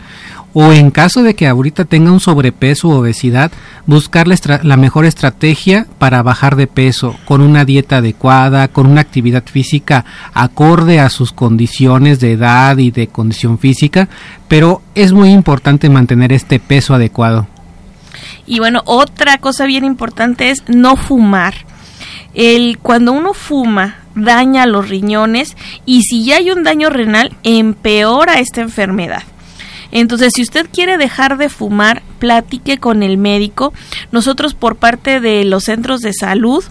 [0.54, 3.52] o en caso de que ahorita tenga un sobrepeso u obesidad,
[3.88, 9.44] buscar la, mejor estrategia para bajar de peso con una dieta adecuada, con una actividad
[9.46, 14.08] física acorde a sus condiciones de edad y de condición física,
[14.48, 17.48] pero es muy importante mantener este peso adecuado.
[18.46, 21.56] Y bueno, otra cosa bien importante es no fumar.
[22.36, 28.40] El, cuando uno fuma, daña los riñones y si ya hay un daño renal, empeora
[28.40, 29.24] esta enfermedad.
[29.96, 33.74] Entonces, si usted quiere dejar de fumar, platique con el médico.
[34.12, 36.64] Nosotros por parte de los centros de salud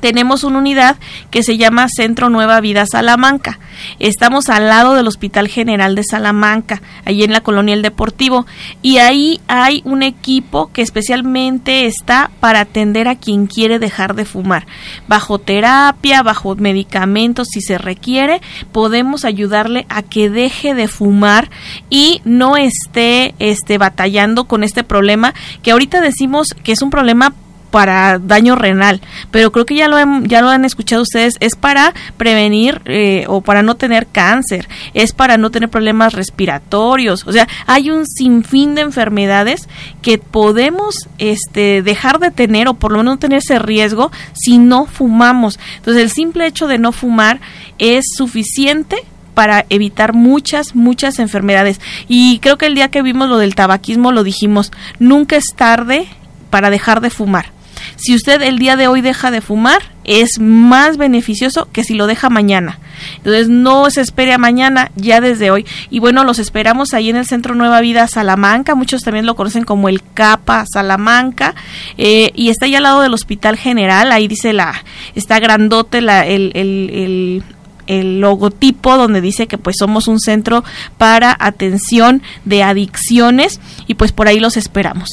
[0.00, 0.96] tenemos una unidad
[1.30, 3.58] que se llama Centro Nueva Vida Salamanca.
[3.98, 8.46] Estamos al lado del Hospital General de Salamanca, allí en la colonia El Deportivo,
[8.82, 14.24] y ahí hay un equipo que especialmente está para atender a quien quiere dejar de
[14.24, 14.66] fumar.
[15.08, 18.40] Bajo terapia, bajo medicamentos, si se requiere,
[18.72, 21.50] podemos ayudarle a que deje de fumar
[21.90, 27.34] y no esté este, batallando con este problema que ahorita decimos que es un problema
[27.70, 29.00] para daño renal,
[29.30, 33.40] pero creo que ya lo, ya lo han escuchado ustedes, es para prevenir eh, o
[33.40, 38.74] para no tener cáncer, es para no tener problemas respiratorios, o sea, hay un sinfín
[38.74, 39.68] de enfermedades
[40.02, 44.58] que podemos este, dejar de tener o por lo menos no tener ese riesgo si
[44.58, 45.58] no fumamos.
[45.76, 47.40] Entonces, el simple hecho de no fumar
[47.78, 48.96] es suficiente
[49.34, 51.80] para evitar muchas, muchas enfermedades.
[52.08, 56.08] Y creo que el día que vimos lo del tabaquismo lo dijimos, nunca es tarde
[56.50, 57.55] para dejar de fumar.
[57.94, 62.06] Si usted el día de hoy deja de fumar, es más beneficioso que si lo
[62.06, 62.78] deja mañana.
[63.18, 65.66] Entonces no se espere a mañana, ya desde hoy.
[65.90, 69.64] Y bueno, los esperamos ahí en el Centro Nueva Vida Salamanca, muchos también lo conocen
[69.64, 71.54] como el CAPA Salamanca,
[71.98, 76.26] eh, y está ahí al lado del Hospital General, ahí dice la, está grandote la,
[76.26, 77.42] el, el,
[77.86, 80.64] el logotipo donde dice que pues somos un centro
[80.98, 85.08] para atención de adicciones y pues por ahí los esperamos.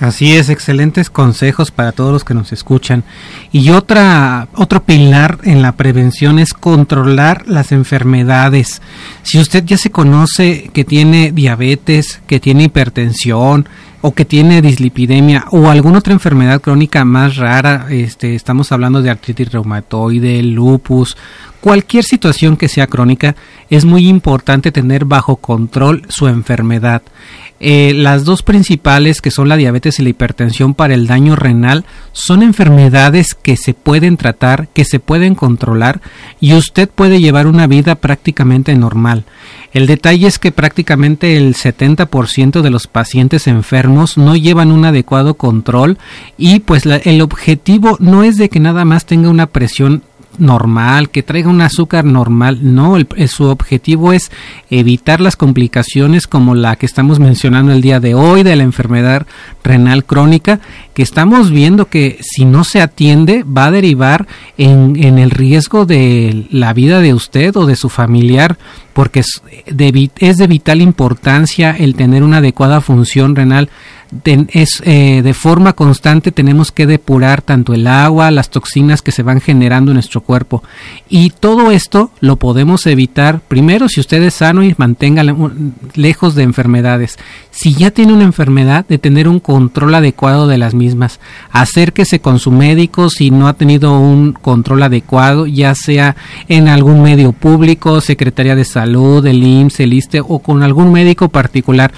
[0.00, 3.04] Así es, excelentes consejos para todos los que nos escuchan.
[3.52, 8.82] Y otra, otro pilar en la prevención es controlar las enfermedades.
[9.22, 13.68] Si usted ya se conoce que tiene diabetes, que tiene hipertensión,
[14.06, 19.08] o que tiene dislipidemia o alguna otra enfermedad crónica más rara, este, estamos hablando de
[19.08, 21.16] artritis reumatoide, lupus,
[21.62, 23.34] cualquier situación que sea crónica,
[23.70, 27.00] es muy importante tener bajo control su enfermedad.
[27.66, 31.86] Eh, las dos principales, que son la diabetes y la hipertensión para el daño renal,
[32.12, 36.02] son enfermedades que se pueden tratar, que se pueden controlar
[36.40, 39.24] y usted puede llevar una vida prácticamente normal.
[39.72, 45.32] El detalle es que prácticamente el 70% de los pacientes enfermos no llevan un adecuado
[45.32, 45.96] control
[46.36, 50.02] y pues el objetivo no es de que nada más tenga una presión
[50.38, 52.58] normal, que traiga un azúcar normal.
[52.62, 54.30] No, el, su objetivo es
[54.70, 59.26] evitar las complicaciones como la que estamos mencionando el día de hoy de la enfermedad
[59.62, 60.60] renal crónica,
[60.94, 64.26] que estamos viendo que si no se atiende va a derivar
[64.58, 68.58] en, en el riesgo de la vida de usted o de su familiar,
[68.92, 73.68] porque es de, es de vital importancia el tener una adecuada función renal
[74.24, 79.22] es, eh, de forma constante tenemos que depurar tanto el agua, las toxinas que se
[79.22, 80.62] van generando en nuestro cuerpo.
[81.08, 85.24] Y todo esto lo podemos evitar primero si usted es sano y mantenga
[85.94, 87.18] lejos de enfermedades.
[87.64, 91.18] Si ya tiene una enfermedad, de tener un control adecuado de las mismas.
[91.50, 96.14] Acérquese con su médico si no ha tenido un control adecuado, ya sea
[96.48, 101.30] en algún medio público, Secretaría de Salud, el IMSS, el ISTE o con algún médico
[101.30, 101.90] particular.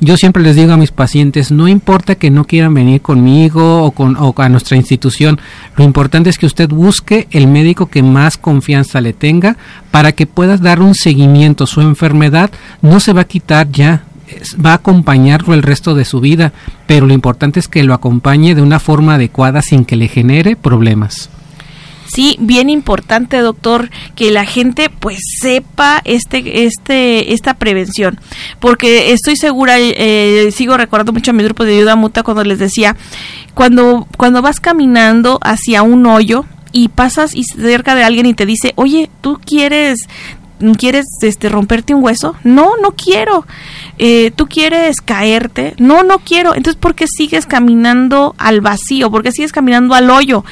[0.00, 3.90] Yo siempre les digo a mis pacientes, no importa que no quieran venir conmigo o,
[3.90, 5.38] con, o a nuestra institución,
[5.76, 9.58] lo importante es que usted busque el médico que más confianza le tenga
[9.90, 11.66] para que pueda dar un seguimiento.
[11.66, 14.04] Su enfermedad no se va a quitar ya,
[14.64, 16.52] va a acompañarlo el resto de su vida,
[16.86, 20.56] pero lo importante es que lo acompañe de una forma adecuada sin que le genere
[20.56, 21.30] problemas.
[22.06, 28.18] Sí, bien importante, doctor, que la gente pues sepa este, este, esta prevención,
[28.58, 32.58] porque estoy segura, eh, sigo recordando mucho a mi grupo de ayuda mutua cuando les
[32.58, 32.96] decía,
[33.54, 38.46] cuando, cuando vas caminando hacia un hoyo, y pasas y cerca de alguien y te
[38.46, 40.06] dice, oye, ¿tú quieres
[40.76, 42.36] ¿Quieres este, romperte un hueso?
[42.44, 43.46] No, no quiero.
[44.02, 45.74] Eh, ¿Tú quieres caerte?
[45.76, 46.54] No, no quiero.
[46.54, 49.10] Entonces, ¿por qué sigues caminando al vacío?
[49.10, 50.42] ¿Por qué sigues caminando al hoyo?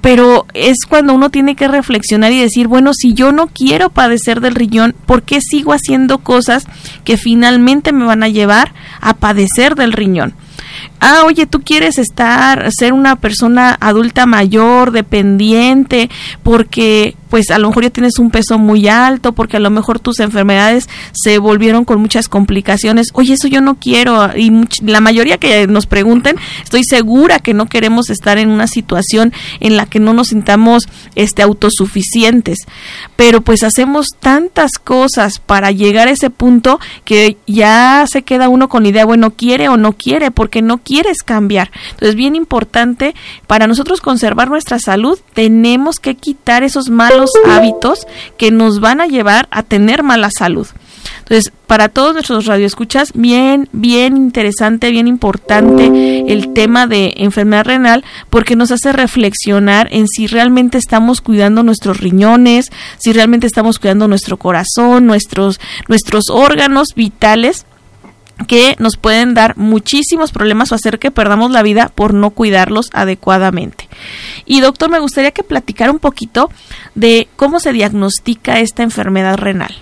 [0.00, 4.40] pero es cuando uno tiene que reflexionar y decir, bueno, si yo no quiero padecer
[4.40, 6.66] del riñón, ¿por qué sigo haciendo cosas
[7.04, 10.34] que finalmente me van a llevar a padecer del riñón?
[11.00, 16.10] Ah, oye, tú quieres estar, ser una persona adulta mayor, dependiente,
[16.42, 20.00] porque pues a lo mejor ya tienes un peso muy alto, porque a lo mejor
[20.00, 23.10] tus enfermedades se volvieron con muchas complicaciones.
[23.12, 24.30] Oye, eso yo no quiero.
[24.36, 29.32] Y la mayoría que nos pregunten, estoy segura que no queremos estar en una situación
[29.60, 32.58] en la que no nos sintamos este, autosuficientes.
[33.16, 38.68] Pero pues hacemos tantas cosas para llegar a ese punto que ya se queda uno
[38.68, 41.70] con la idea, bueno, quiere o no quiere, porque no quieres cambiar.
[41.92, 43.14] Entonces, bien importante,
[43.46, 49.06] para nosotros conservar nuestra salud, tenemos que quitar esos malos hábitos que nos van a
[49.06, 50.68] llevar a tener mala salud.
[51.20, 58.04] Entonces, para todos nuestros radioescuchas, bien, bien interesante, bien importante el tema de enfermedad renal,
[58.30, 64.08] porque nos hace reflexionar en si realmente estamos cuidando nuestros riñones, si realmente estamos cuidando
[64.08, 67.66] nuestro corazón, nuestros, nuestros órganos vitales
[68.46, 72.90] que nos pueden dar muchísimos problemas o hacer que perdamos la vida por no cuidarlos
[72.92, 73.88] adecuadamente.
[74.46, 76.50] Y doctor, me gustaría que platicara un poquito
[76.94, 79.74] de cómo se diagnostica esta enfermedad renal.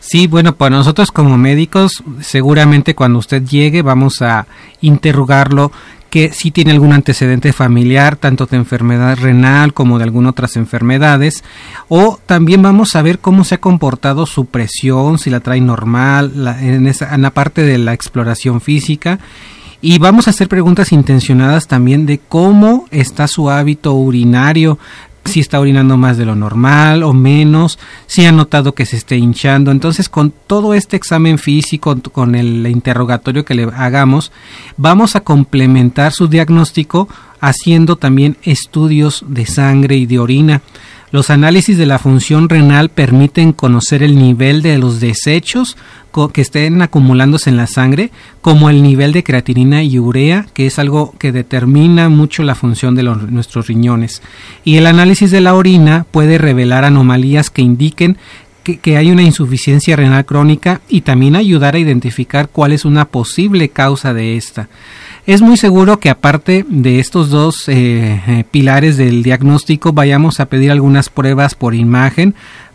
[0.00, 4.46] Sí, bueno, para nosotros como médicos, seguramente cuando usted llegue vamos a
[4.80, 5.70] interrogarlo
[6.08, 11.44] que si tiene algún antecedente familiar, tanto de enfermedad renal como de algunas otras enfermedades,
[11.88, 16.56] o también vamos a ver cómo se ha comportado su presión, si la trae normal,
[16.60, 19.20] en, esa, en la parte de la exploración física,
[19.82, 24.78] y vamos a hacer preguntas intencionadas también de cómo está su hábito urinario,
[25.24, 29.16] si está orinando más de lo normal o menos, si ha notado que se esté
[29.16, 29.70] hinchando.
[29.70, 34.32] Entonces, con todo este examen físico, con el interrogatorio que le hagamos,
[34.76, 37.08] vamos a complementar su diagnóstico
[37.40, 40.62] haciendo también estudios de sangre y de orina.
[41.12, 45.76] Los análisis de la función renal permiten conocer el nivel de los desechos
[46.32, 48.10] que estén acumulándose en la sangre,
[48.42, 52.94] como el nivel de creatinina y urea, que es algo que determina mucho la función
[52.94, 54.22] de nuestros riñones.
[54.64, 58.16] Y el análisis de la orina puede revelar anomalías que indiquen
[58.62, 63.68] que, hay una insuficiencia renal crónica y también ayudar a identificar cuál es una posible
[63.70, 64.68] causa de esta.
[65.26, 70.46] Es muy seguro que aparte de estos dos eh, eh, pilares del diagnóstico vayamos a
[70.46, 72.34] pedir algunas pruebas por imagen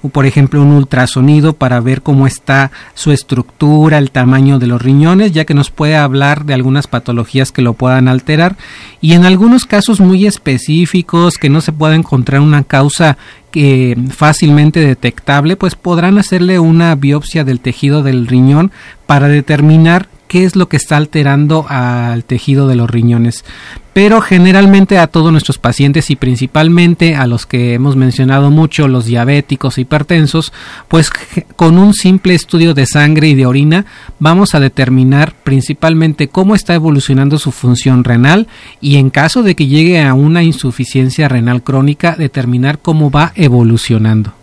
[0.10, 5.32] por ejemplo un ultrasonido para ver cómo está su estructura, el tamaño de los riñones,
[5.32, 8.56] ya que nos puede hablar de algunas patologías que lo puedan alterar.
[9.02, 13.18] Y en algunos casos muy específicos que no se pueda encontrar una causa
[13.52, 18.72] que fácilmente detectable, pues podrán hacerle una biopsia del tejido del riñón
[19.06, 23.46] para determinar qué es lo que está alterando al tejido de los riñones.
[23.94, 29.06] Pero generalmente a todos nuestros pacientes y principalmente a los que hemos mencionado mucho, los
[29.06, 30.52] diabéticos, hipertensos,
[30.90, 31.10] pues
[31.56, 33.86] con un simple estudio de sangre y de orina
[34.20, 38.48] vamos a determinar principalmente cómo está evolucionando su función renal
[38.82, 44.34] y en caso de que llegue a una insuficiencia renal crónica, determinar cómo va evolucionando.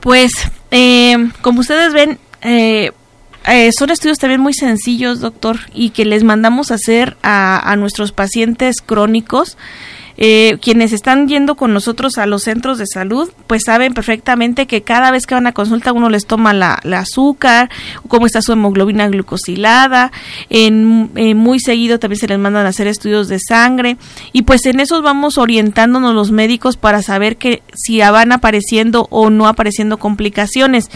[0.00, 0.30] Pues,
[0.70, 2.92] eh, como ustedes ven, eh,
[3.46, 8.80] eh, son estudios también muy sencillos, doctor, y que les mandamos hacer a, nuestros pacientes
[8.82, 9.56] crónicos.
[10.20, 14.82] Eh, quienes están yendo con nosotros a los centros de salud, pues saben perfectamente que
[14.82, 17.70] cada vez que van a consulta uno les toma la, azúcar,
[18.08, 20.10] cómo está su hemoglobina glucosilada,
[20.50, 23.96] en, muy seguido también se les mandan a hacer estudios de sangre.
[24.32, 29.30] Y pues en esos vamos orientándonos los médicos para saber que si van apareciendo o
[29.30, 30.90] no apareciendo complicaciones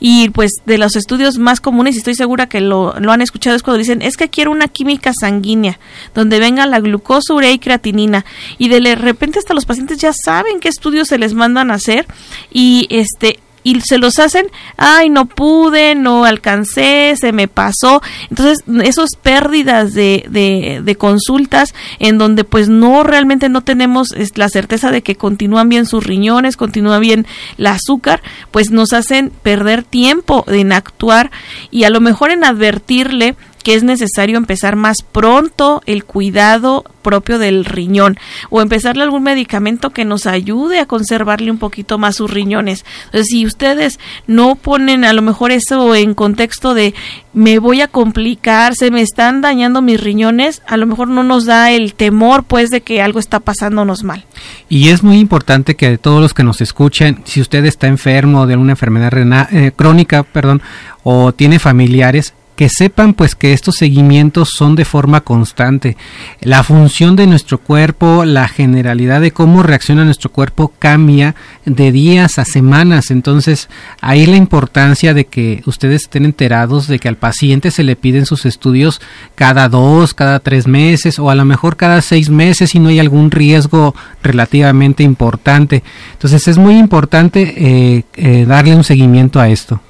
[0.00, 3.56] y pues de los estudios más comunes y estoy segura que lo, lo han escuchado
[3.56, 5.78] es cuando dicen es que quiero una química sanguínea
[6.14, 8.24] donde venga la glucosa, urea y creatinina
[8.58, 12.06] y de repente hasta los pacientes ya saben qué estudios se les mandan a hacer
[12.52, 14.46] y este y se los hacen,
[14.76, 18.02] ay, no pude, no alcancé, se me pasó.
[18.30, 24.48] Entonces, esas pérdidas de, de, de, consultas en donde pues no realmente no tenemos la
[24.48, 29.82] certeza de que continúan bien sus riñones, continúa bien el azúcar, pues nos hacen perder
[29.82, 31.30] tiempo en actuar
[31.70, 37.38] y a lo mejor en advertirle que es necesario empezar más pronto el cuidado propio
[37.38, 38.18] del riñón
[38.50, 42.84] o empezarle algún medicamento que nos ayude a conservarle un poquito más sus riñones.
[43.06, 46.94] Entonces, si ustedes no ponen a lo mejor eso en contexto de
[47.32, 51.46] me voy a complicar, se me están dañando mis riñones, a lo mejor no nos
[51.46, 54.26] da el temor pues de que algo está pasándonos mal.
[54.68, 58.56] Y es muy importante que todos los que nos escuchen, si usted está enfermo de
[58.56, 60.62] una enfermedad renal, eh, crónica, perdón,
[61.04, 65.96] o tiene familiares, que sepan pues que estos seguimientos son de forma constante.
[66.40, 72.40] La función de nuestro cuerpo, la generalidad de cómo reacciona nuestro cuerpo cambia de días
[72.40, 73.12] a semanas.
[73.12, 73.68] Entonces,
[74.00, 78.26] ahí la importancia de que ustedes estén enterados de que al paciente se le piden
[78.26, 79.00] sus estudios
[79.36, 82.98] cada dos, cada tres meses o a lo mejor cada seis meses si no hay
[82.98, 85.84] algún riesgo relativamente importante.
[86.14, 89.80] Entonces, es muy importante eh, eh, darle un seguimiento a esto.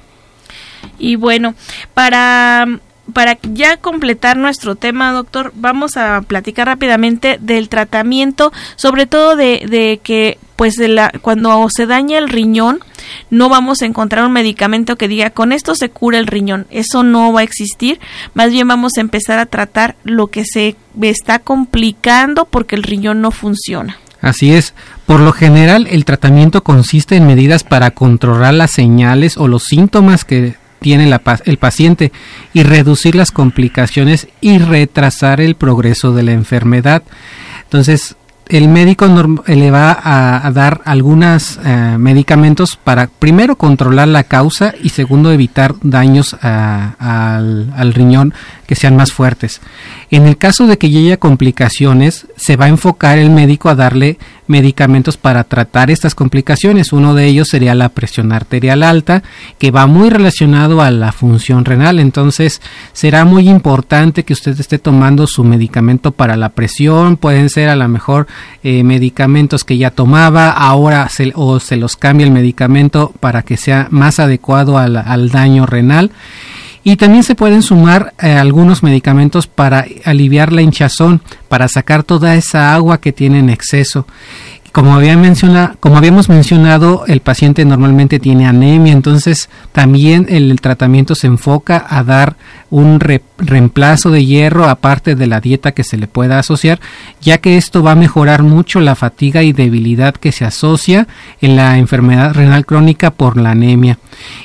[0.99, 1.55] Y bueno,
[1.93, 2.67] para
[3.13, 9.65] para ya completar nuestro tema, doctor, vamos a platicar rápidamente del tratamiento, sobre todo de,
[9.67, 12.79] de que pues de la, cuando se daña el riñón,
[13.29, 16.67] no vamos a encontrar un medicamento que diga con esto se cura el riñón.
[16.69, 17.99] Eso no va a existir.
[18.33, 23.21] Más bien vamos a empezar a tratar lo que se está complicando porque el riñón
[23.21, 23.97] no funciona.
[24.21, 24.73] Así es.
[25.05, 30.25] Por lo general, el tratamiento consiste en medidas para controlar las señales o los síntomas
[30.25, 31.11] que tiene
[31.45, 32.11] el paciente
[32.53, 37.03] y reducir las complicaciones y retrasar el progreso de la enfermedad.
[37.63, 38.15] Entonces,
[38.49, 39.07] el médico
[39.45, 45.75] le va a, dar algunos eh, medicamentos para primero controlar la causa y segundo evitar
[45.83, 46.95] daños al,
[47.75, 48.33] al, riñón
[48.65, 49.61] que sean más fuertes.
[50.09, 54.17] En el caso de que haya complicaciones, se va a enfocar el médico a darle
[54.49, 56.91] medicamentos para tratar estas complicaciones.
[56.91, 59.21] Uno de ellos sería la presión arterial alta,
[59.59, 61.99] que va muy relacionado a la función renal.
[61.99, 67.15] Entonces, será muy importante que usted esté tomando su medicamento para la presión.
[67.15, 68.27] Pueden ser a lo mejor
[68.63, 73.57] eh, medicamentos que ya tomaba, ahora se, o se los cambia el medicamento para que
[73.57, 76.11] sea más adecuado al, al daño renal.
[76.83, 82.35] Y también se pueden sumar eh, algunos medicamentos para aliviar la hinchazón, para sacar toda
[82.35, 84.07] esa agua que tiene en exceso.
[84.71, 92.03] Como, habíamos mencionado, el paciente normalmente tiene anemia, entonces también el, tratamiento se enfoca a
[92.03, 92.35] dar
[92.69, 96.79] un reemplazo de hierro aparte de la dieta que se le pueda asociar,
[97.19, 101.07] ya que esto va a mejorar mucho la fatiga y debilidad que se asocia
[101.41, 103.97] en la enfermedad renal crónica por la anemia.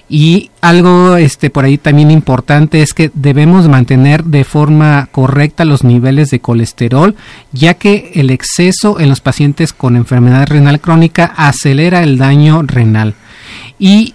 [0.09, 5.85] Y algo este por ahí también importante es que debemos mantener de forma correcta los
[5.85, 7.17] niveles de colesterol,
[7.53, 13.15] ya que el exceso en los pacientes con enfermedad renal crónica acelera el daño renal.
[13.79, 14.15] Y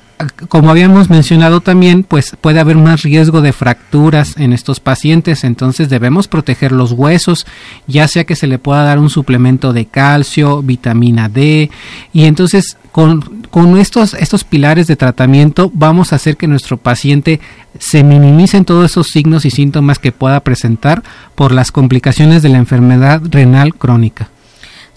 [0.49, 5.87] como habíamos mencionado también, pues puede haber más riesgo de fracturas en estos pacientes, entonces
[5.87, 7.45] debemos proteger los huesos,
[7.87, 11.71] ya sea que se le pueda dar un suplemento de calcio, vitamina D,
[12.11, 17.39] y entonces con, con estos, estos pilares de tratamiento vamos a hacer que nuestro paciente
[17.79, 21.01] se minimicen todos esos signos y síntomas que pueda presentar
[21.35, 24.29] por las complicaciones de la enfermedad renal crónica.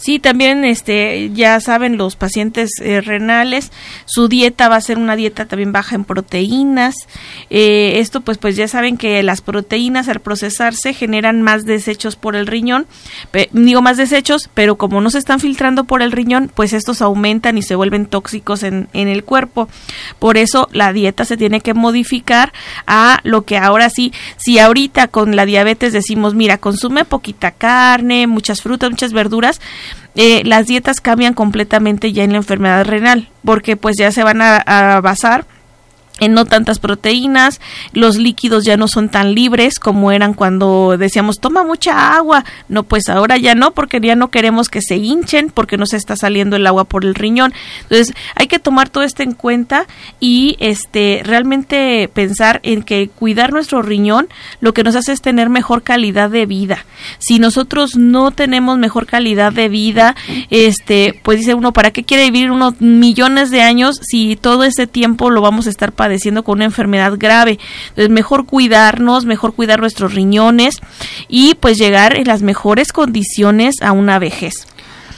[0.03, 3.71] Sí, también este ya saben los pacientes eh, renales,
[4.05, 6.97] su dieta va a ser una dieta también baja en proteínas.
[7.51, 12.35] Eh, esto pues pues ya saben que las proteínas al procesarse generan más desechos por
[12.35, 12.89] el riñón,
[13.53, 17.57] digo más desechos, pero como no se están filtrando por el riñón, pues estos aumentan
[17.57, 19.69] y se vuelven tóxicos en, en el cuerpo.
[20.19, 22.53] Por eso la dieta se tiene que modificar
[22.89, 28.27] a lo que ahora sí, si ahorita con la diabetes decimos, mira, consume poquita carne,
[28.27, 29.61] muchas frutas, muchas verduras,
[30.15, 34.43] eh, las dietas cambian completamente ya en la enfermedad renal, porque pues ya se van
[34.43, 35.47] a, a basar
[36.21, 37.61] en no tantas proteínas,
[37.93, 42.85] los líquidos ya no son tan libres como eran cuando decíamos toma mucha agua, no
[42.85, 46.17] pues ahora ya no porque ya no queremos que se hinchen porque no se está
[46.17, 47.53] saliendo el agua por el riñón.
[47.83, 49.87] Entonces, hay que tomar todo esto en cuenta
[50.21, 54.29] y este realmente pensar en que cuidar nuestro riñón
[54.61, 56.85] lo que nos hace es tener mejor calidad de vida.
[57.19, 60.15] Si nosotros no tenemos mejor calidad de vida,
[60.51, 64.87] este, pues dice uno, ¿para qué quiere vivir unos millones de años si todo ese
[64.87, 67.61] tiempo lo vamos a estar padeciendo padeciendo con una enfermedad grave.
[67.91, 70.81] Entonces, mejor cuidarnos, mejor cuidar nuestros riñones
[71.29, 74.67] y pues llegar en las mejores condiciones a una vejez.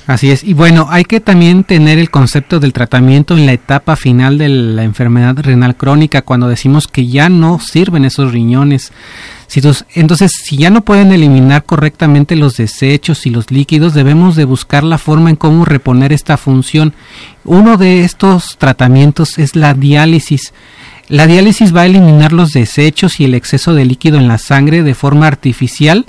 [0.06, 0.44] Así es.
[0.44, 4.50] Y bueno, hay que también tener el concepto del tratamiento en la etapa final de
[4.50, 8.92] la enfermedad renal crónica, cuando decimos que ya no sirven esos riñones.
[9.94, 14.84] Entonces, si ya no pueden eliminar correctamente los desechos y los líquidos, debemos de buscar
[14.84, 16.92] la forma en cómo reponer esta función.
[17.44, 20.52] Uno de estos tratamientos es la diálisis.
[21.08, 24.82] La diálisis va a eliminar los desechos y el exceso de líquido en la sangre
[24.82, 26.06] de forma artificial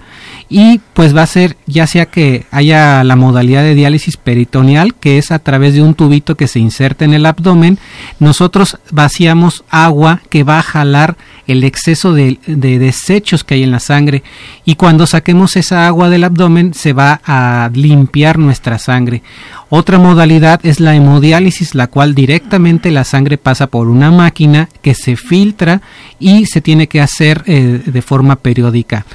[0.50, 5.18] y pues va a ser ya sea que haya la modalidad de diálisis peritoneal que
[5.18, 7.78] es a través de un tubito que se inserta en el abdomen,
[8.20, 11.18] nosotros vaciamos agua que va a jalar
[11.48, 14.24] el exceso de, desechos que hay en la sangre
[14.66, 19.24] y cuando saquemos esa agua del abdomen se va a limpiar nuestra sangre.
[19.70, 24.94] Otra modalidad es la hemodiálisis, la cual directamente la sangre pasa por una máquina que
[24.94, 25.82] se filtra
[26.20, 29.06] y se tiene que hacer eh, de forma periódica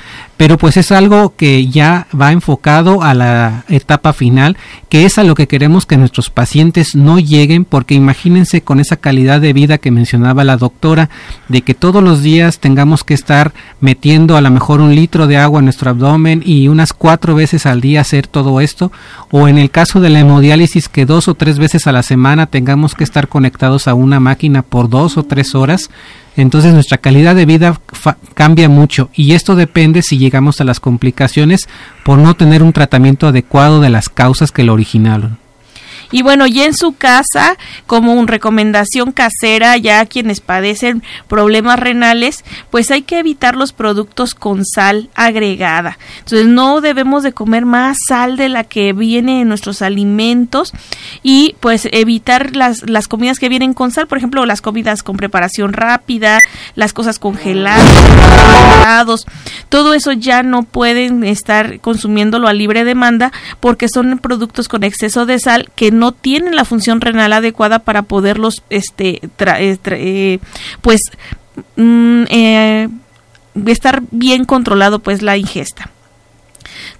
[0.40, 4.56] pero pues es algo que ya va enfocado a la etapa final,
[4.88, 8.96] que es a lo que queremos que nuestros pacientes no lleguen, porque imagínense con esa
[8.96, 11.10] calidad de vida que mencionaba la doctora,
[11.50, 15.36] de que todos los días tengamos que estar metiendo a lo mejor un litro de
[15.36, 18.90] agua en nuestro abdomen y unas cuatro veces al día hacer todo esto,
[19.30, 22.46] o en el caso de la hemodiálisis que dos o tres veces a la semana
[22.46, 25.90] tengamos que estar conectados a una máquina por dos o tres horas,
[26.40, 27.80] entonces nuestra calidad de vida
[28.34, 31.68] cambia mucho y esto depende si llegamos a las complicaciones
[32.04, 35.38] por no tener un tratamiento adecuado de las causas que lo originaron.
[36.10, 37.56] Y bueno, ya en su casa,
[37.86, 44.34] como una recomendación casera, ya quienes padecen problemas renales, pues hay que evitar los productos
[44.34, 45.98] con sal agregada.
[46.18, 50.72] Entonces no debemos de comer más sal de la que viene en nuestros alimentos
[51.22, 55.16] y pues evitar las, las comidas que vienen con sal, por ejemplo, las comidas con
[55.16, 56.38] preparación rápida,
[56.74, 57.84] las cosas congeladas,
[59.70, 65.24] todo eso ya no pueden estar consumiéndolo a libre demanda porque son productos con exceso
[65.24, 70.38] de sal que no tienen la función renal adecuada para poderlos, este, eh, eh,
[70.82, 71.00] pues,
[71.76, 72.88] mm, eh,
[73.66, 75.90] estar bien controlado, pues, la ingesta.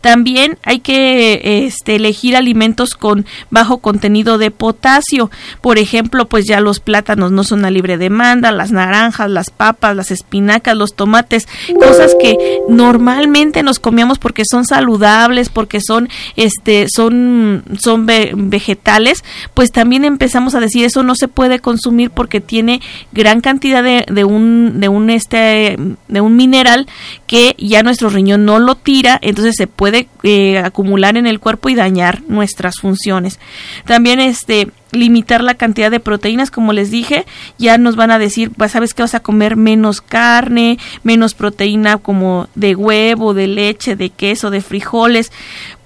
[0.01, 5.31] También hay que este, elegir alimentos con bajo contenido de potasio.
[5.61, 9.97] Por ejemplo, pues ya los plátanos no son a libre demanda, las naranjas, las papas,
[9.97, 16.87] las espinacas, los tomates, cosas que normalmente nos comíamos porque son saludables, porque son este
[16.89, 19.24] son son vegetales,
[19.55, 22.81] pues también empezamos a decir eso no se puede consumir porque tiene
[23.12, 25.76] gran cantidad de, de un de un este
[26.09, 26.87] de un mineral
[27.26, 31.68] que ya nuestro riñón no lo tira, entonces se puede eh, acumular en el cuerpo
[31.68, 33.39] y dañar nuestras funciones.
[33.87, 37.27] También este limitar la cantidad de proteínas, como les dije,
[37.59, 42.49] ya nos van a decir, sabes que vas a comer menos carne, menos proteína como
[42.55, 45.33] de huevo, de leche, de queso, de frijoles.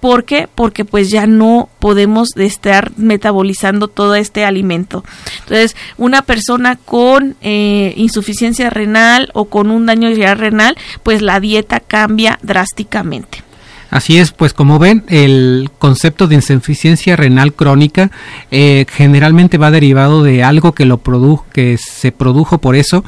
[0.01, 0.49] ¿Por qué?
[0.55, 5.03] Porque pues ya no podemos estar metabolizando todo este alimento.
[5.41, 11.41] Entonces, una persona con eh, insuficiencia renal o con un daño ya renal, pues la
[11.41, 13.45] dieta cambia drásticamente.
[13.95, 18.11] Así es, pues como ven, el concepto de insuficiencia renal crónica
[18.51, 23.05] eh, generalmente va derivado de algo que lo produjo, que se produjo por eso,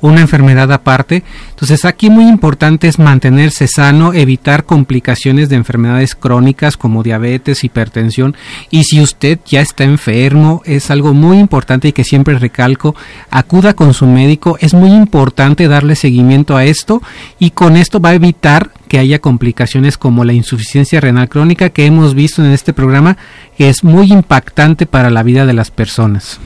[0.00, 1.24] una enfermedad aparte.
[1.50, 8.34] Entonces aquí muy importante es mantenerse sano, evitar complicaciones de enfermedades crónicas como diabetes, hipertensión.
[8.70, 12.96] Y si usted ya está enfermo, es algo muy importante y que siempre recalco,
[13.30, 14.56] acuda con su médico.
[14.58, 17.02] Es muy importante darle seguimiento a esto
[17.38, 21.86] y con esto va a evitar que haya complicaciones como la insuficiencia renal crónica que
[21.86, 23.16] hemos visto en este programa,
[23.56, 26.40] que es muy impactante para la vida de las personas.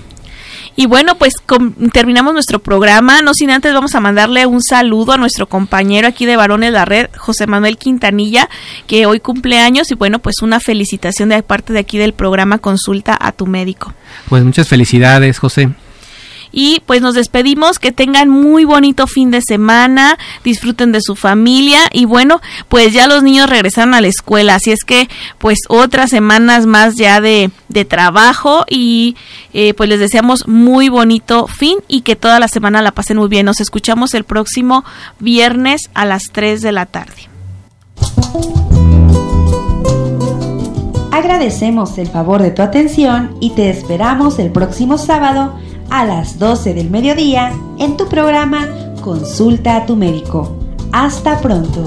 [0.77, 1.37] Y bueno, pues
[1.95, 3.23] terminamos nuestro programa.
[3.23, 6.85] No sin antes vamos a mandarle un saludo a nuestro compañero aquí de Varones la
[6.85, 8.51] Red, José Manuel Quintanilla,
[8.87, 9.91] que hoy cumple años.
[9.91, 13.95] Y bueno, pues una felicitación de parte de aquí del programa Consulta a tu médico.
[14.29, 15.71] Pues muchas felicidades, José.
[16.57, 21.81] Y pues nos despedimos, que tengan muy bonito fin de semana, disfruten de su familia.
[21.93, 26.11] Y bueno, pues ya los niños regresaron a la escuela, así es que pues otras
[26.11, 28.65] semanas más ya de, de trabajo.
[28.71, 29.17] Y
[29.53, 33.29] eh, pues les deseamos muy bonito fin y que toda la semana la pasen muy
[33.29, 33.47] bien.
[33.47, 34.85] Nos escuchamos el próximo
[35.19, 37.29] viernes a las 3 de la tarde.
[41.11, 45.55] Agradecemos el favor de tu atención y te esperamos el próximo sábado
[45.91, 48.69] a las 12 del mediodía en tu programa
[49.01, 50.57] Consulta a tu médico.
[50.91, 51.85] Hasta pronto.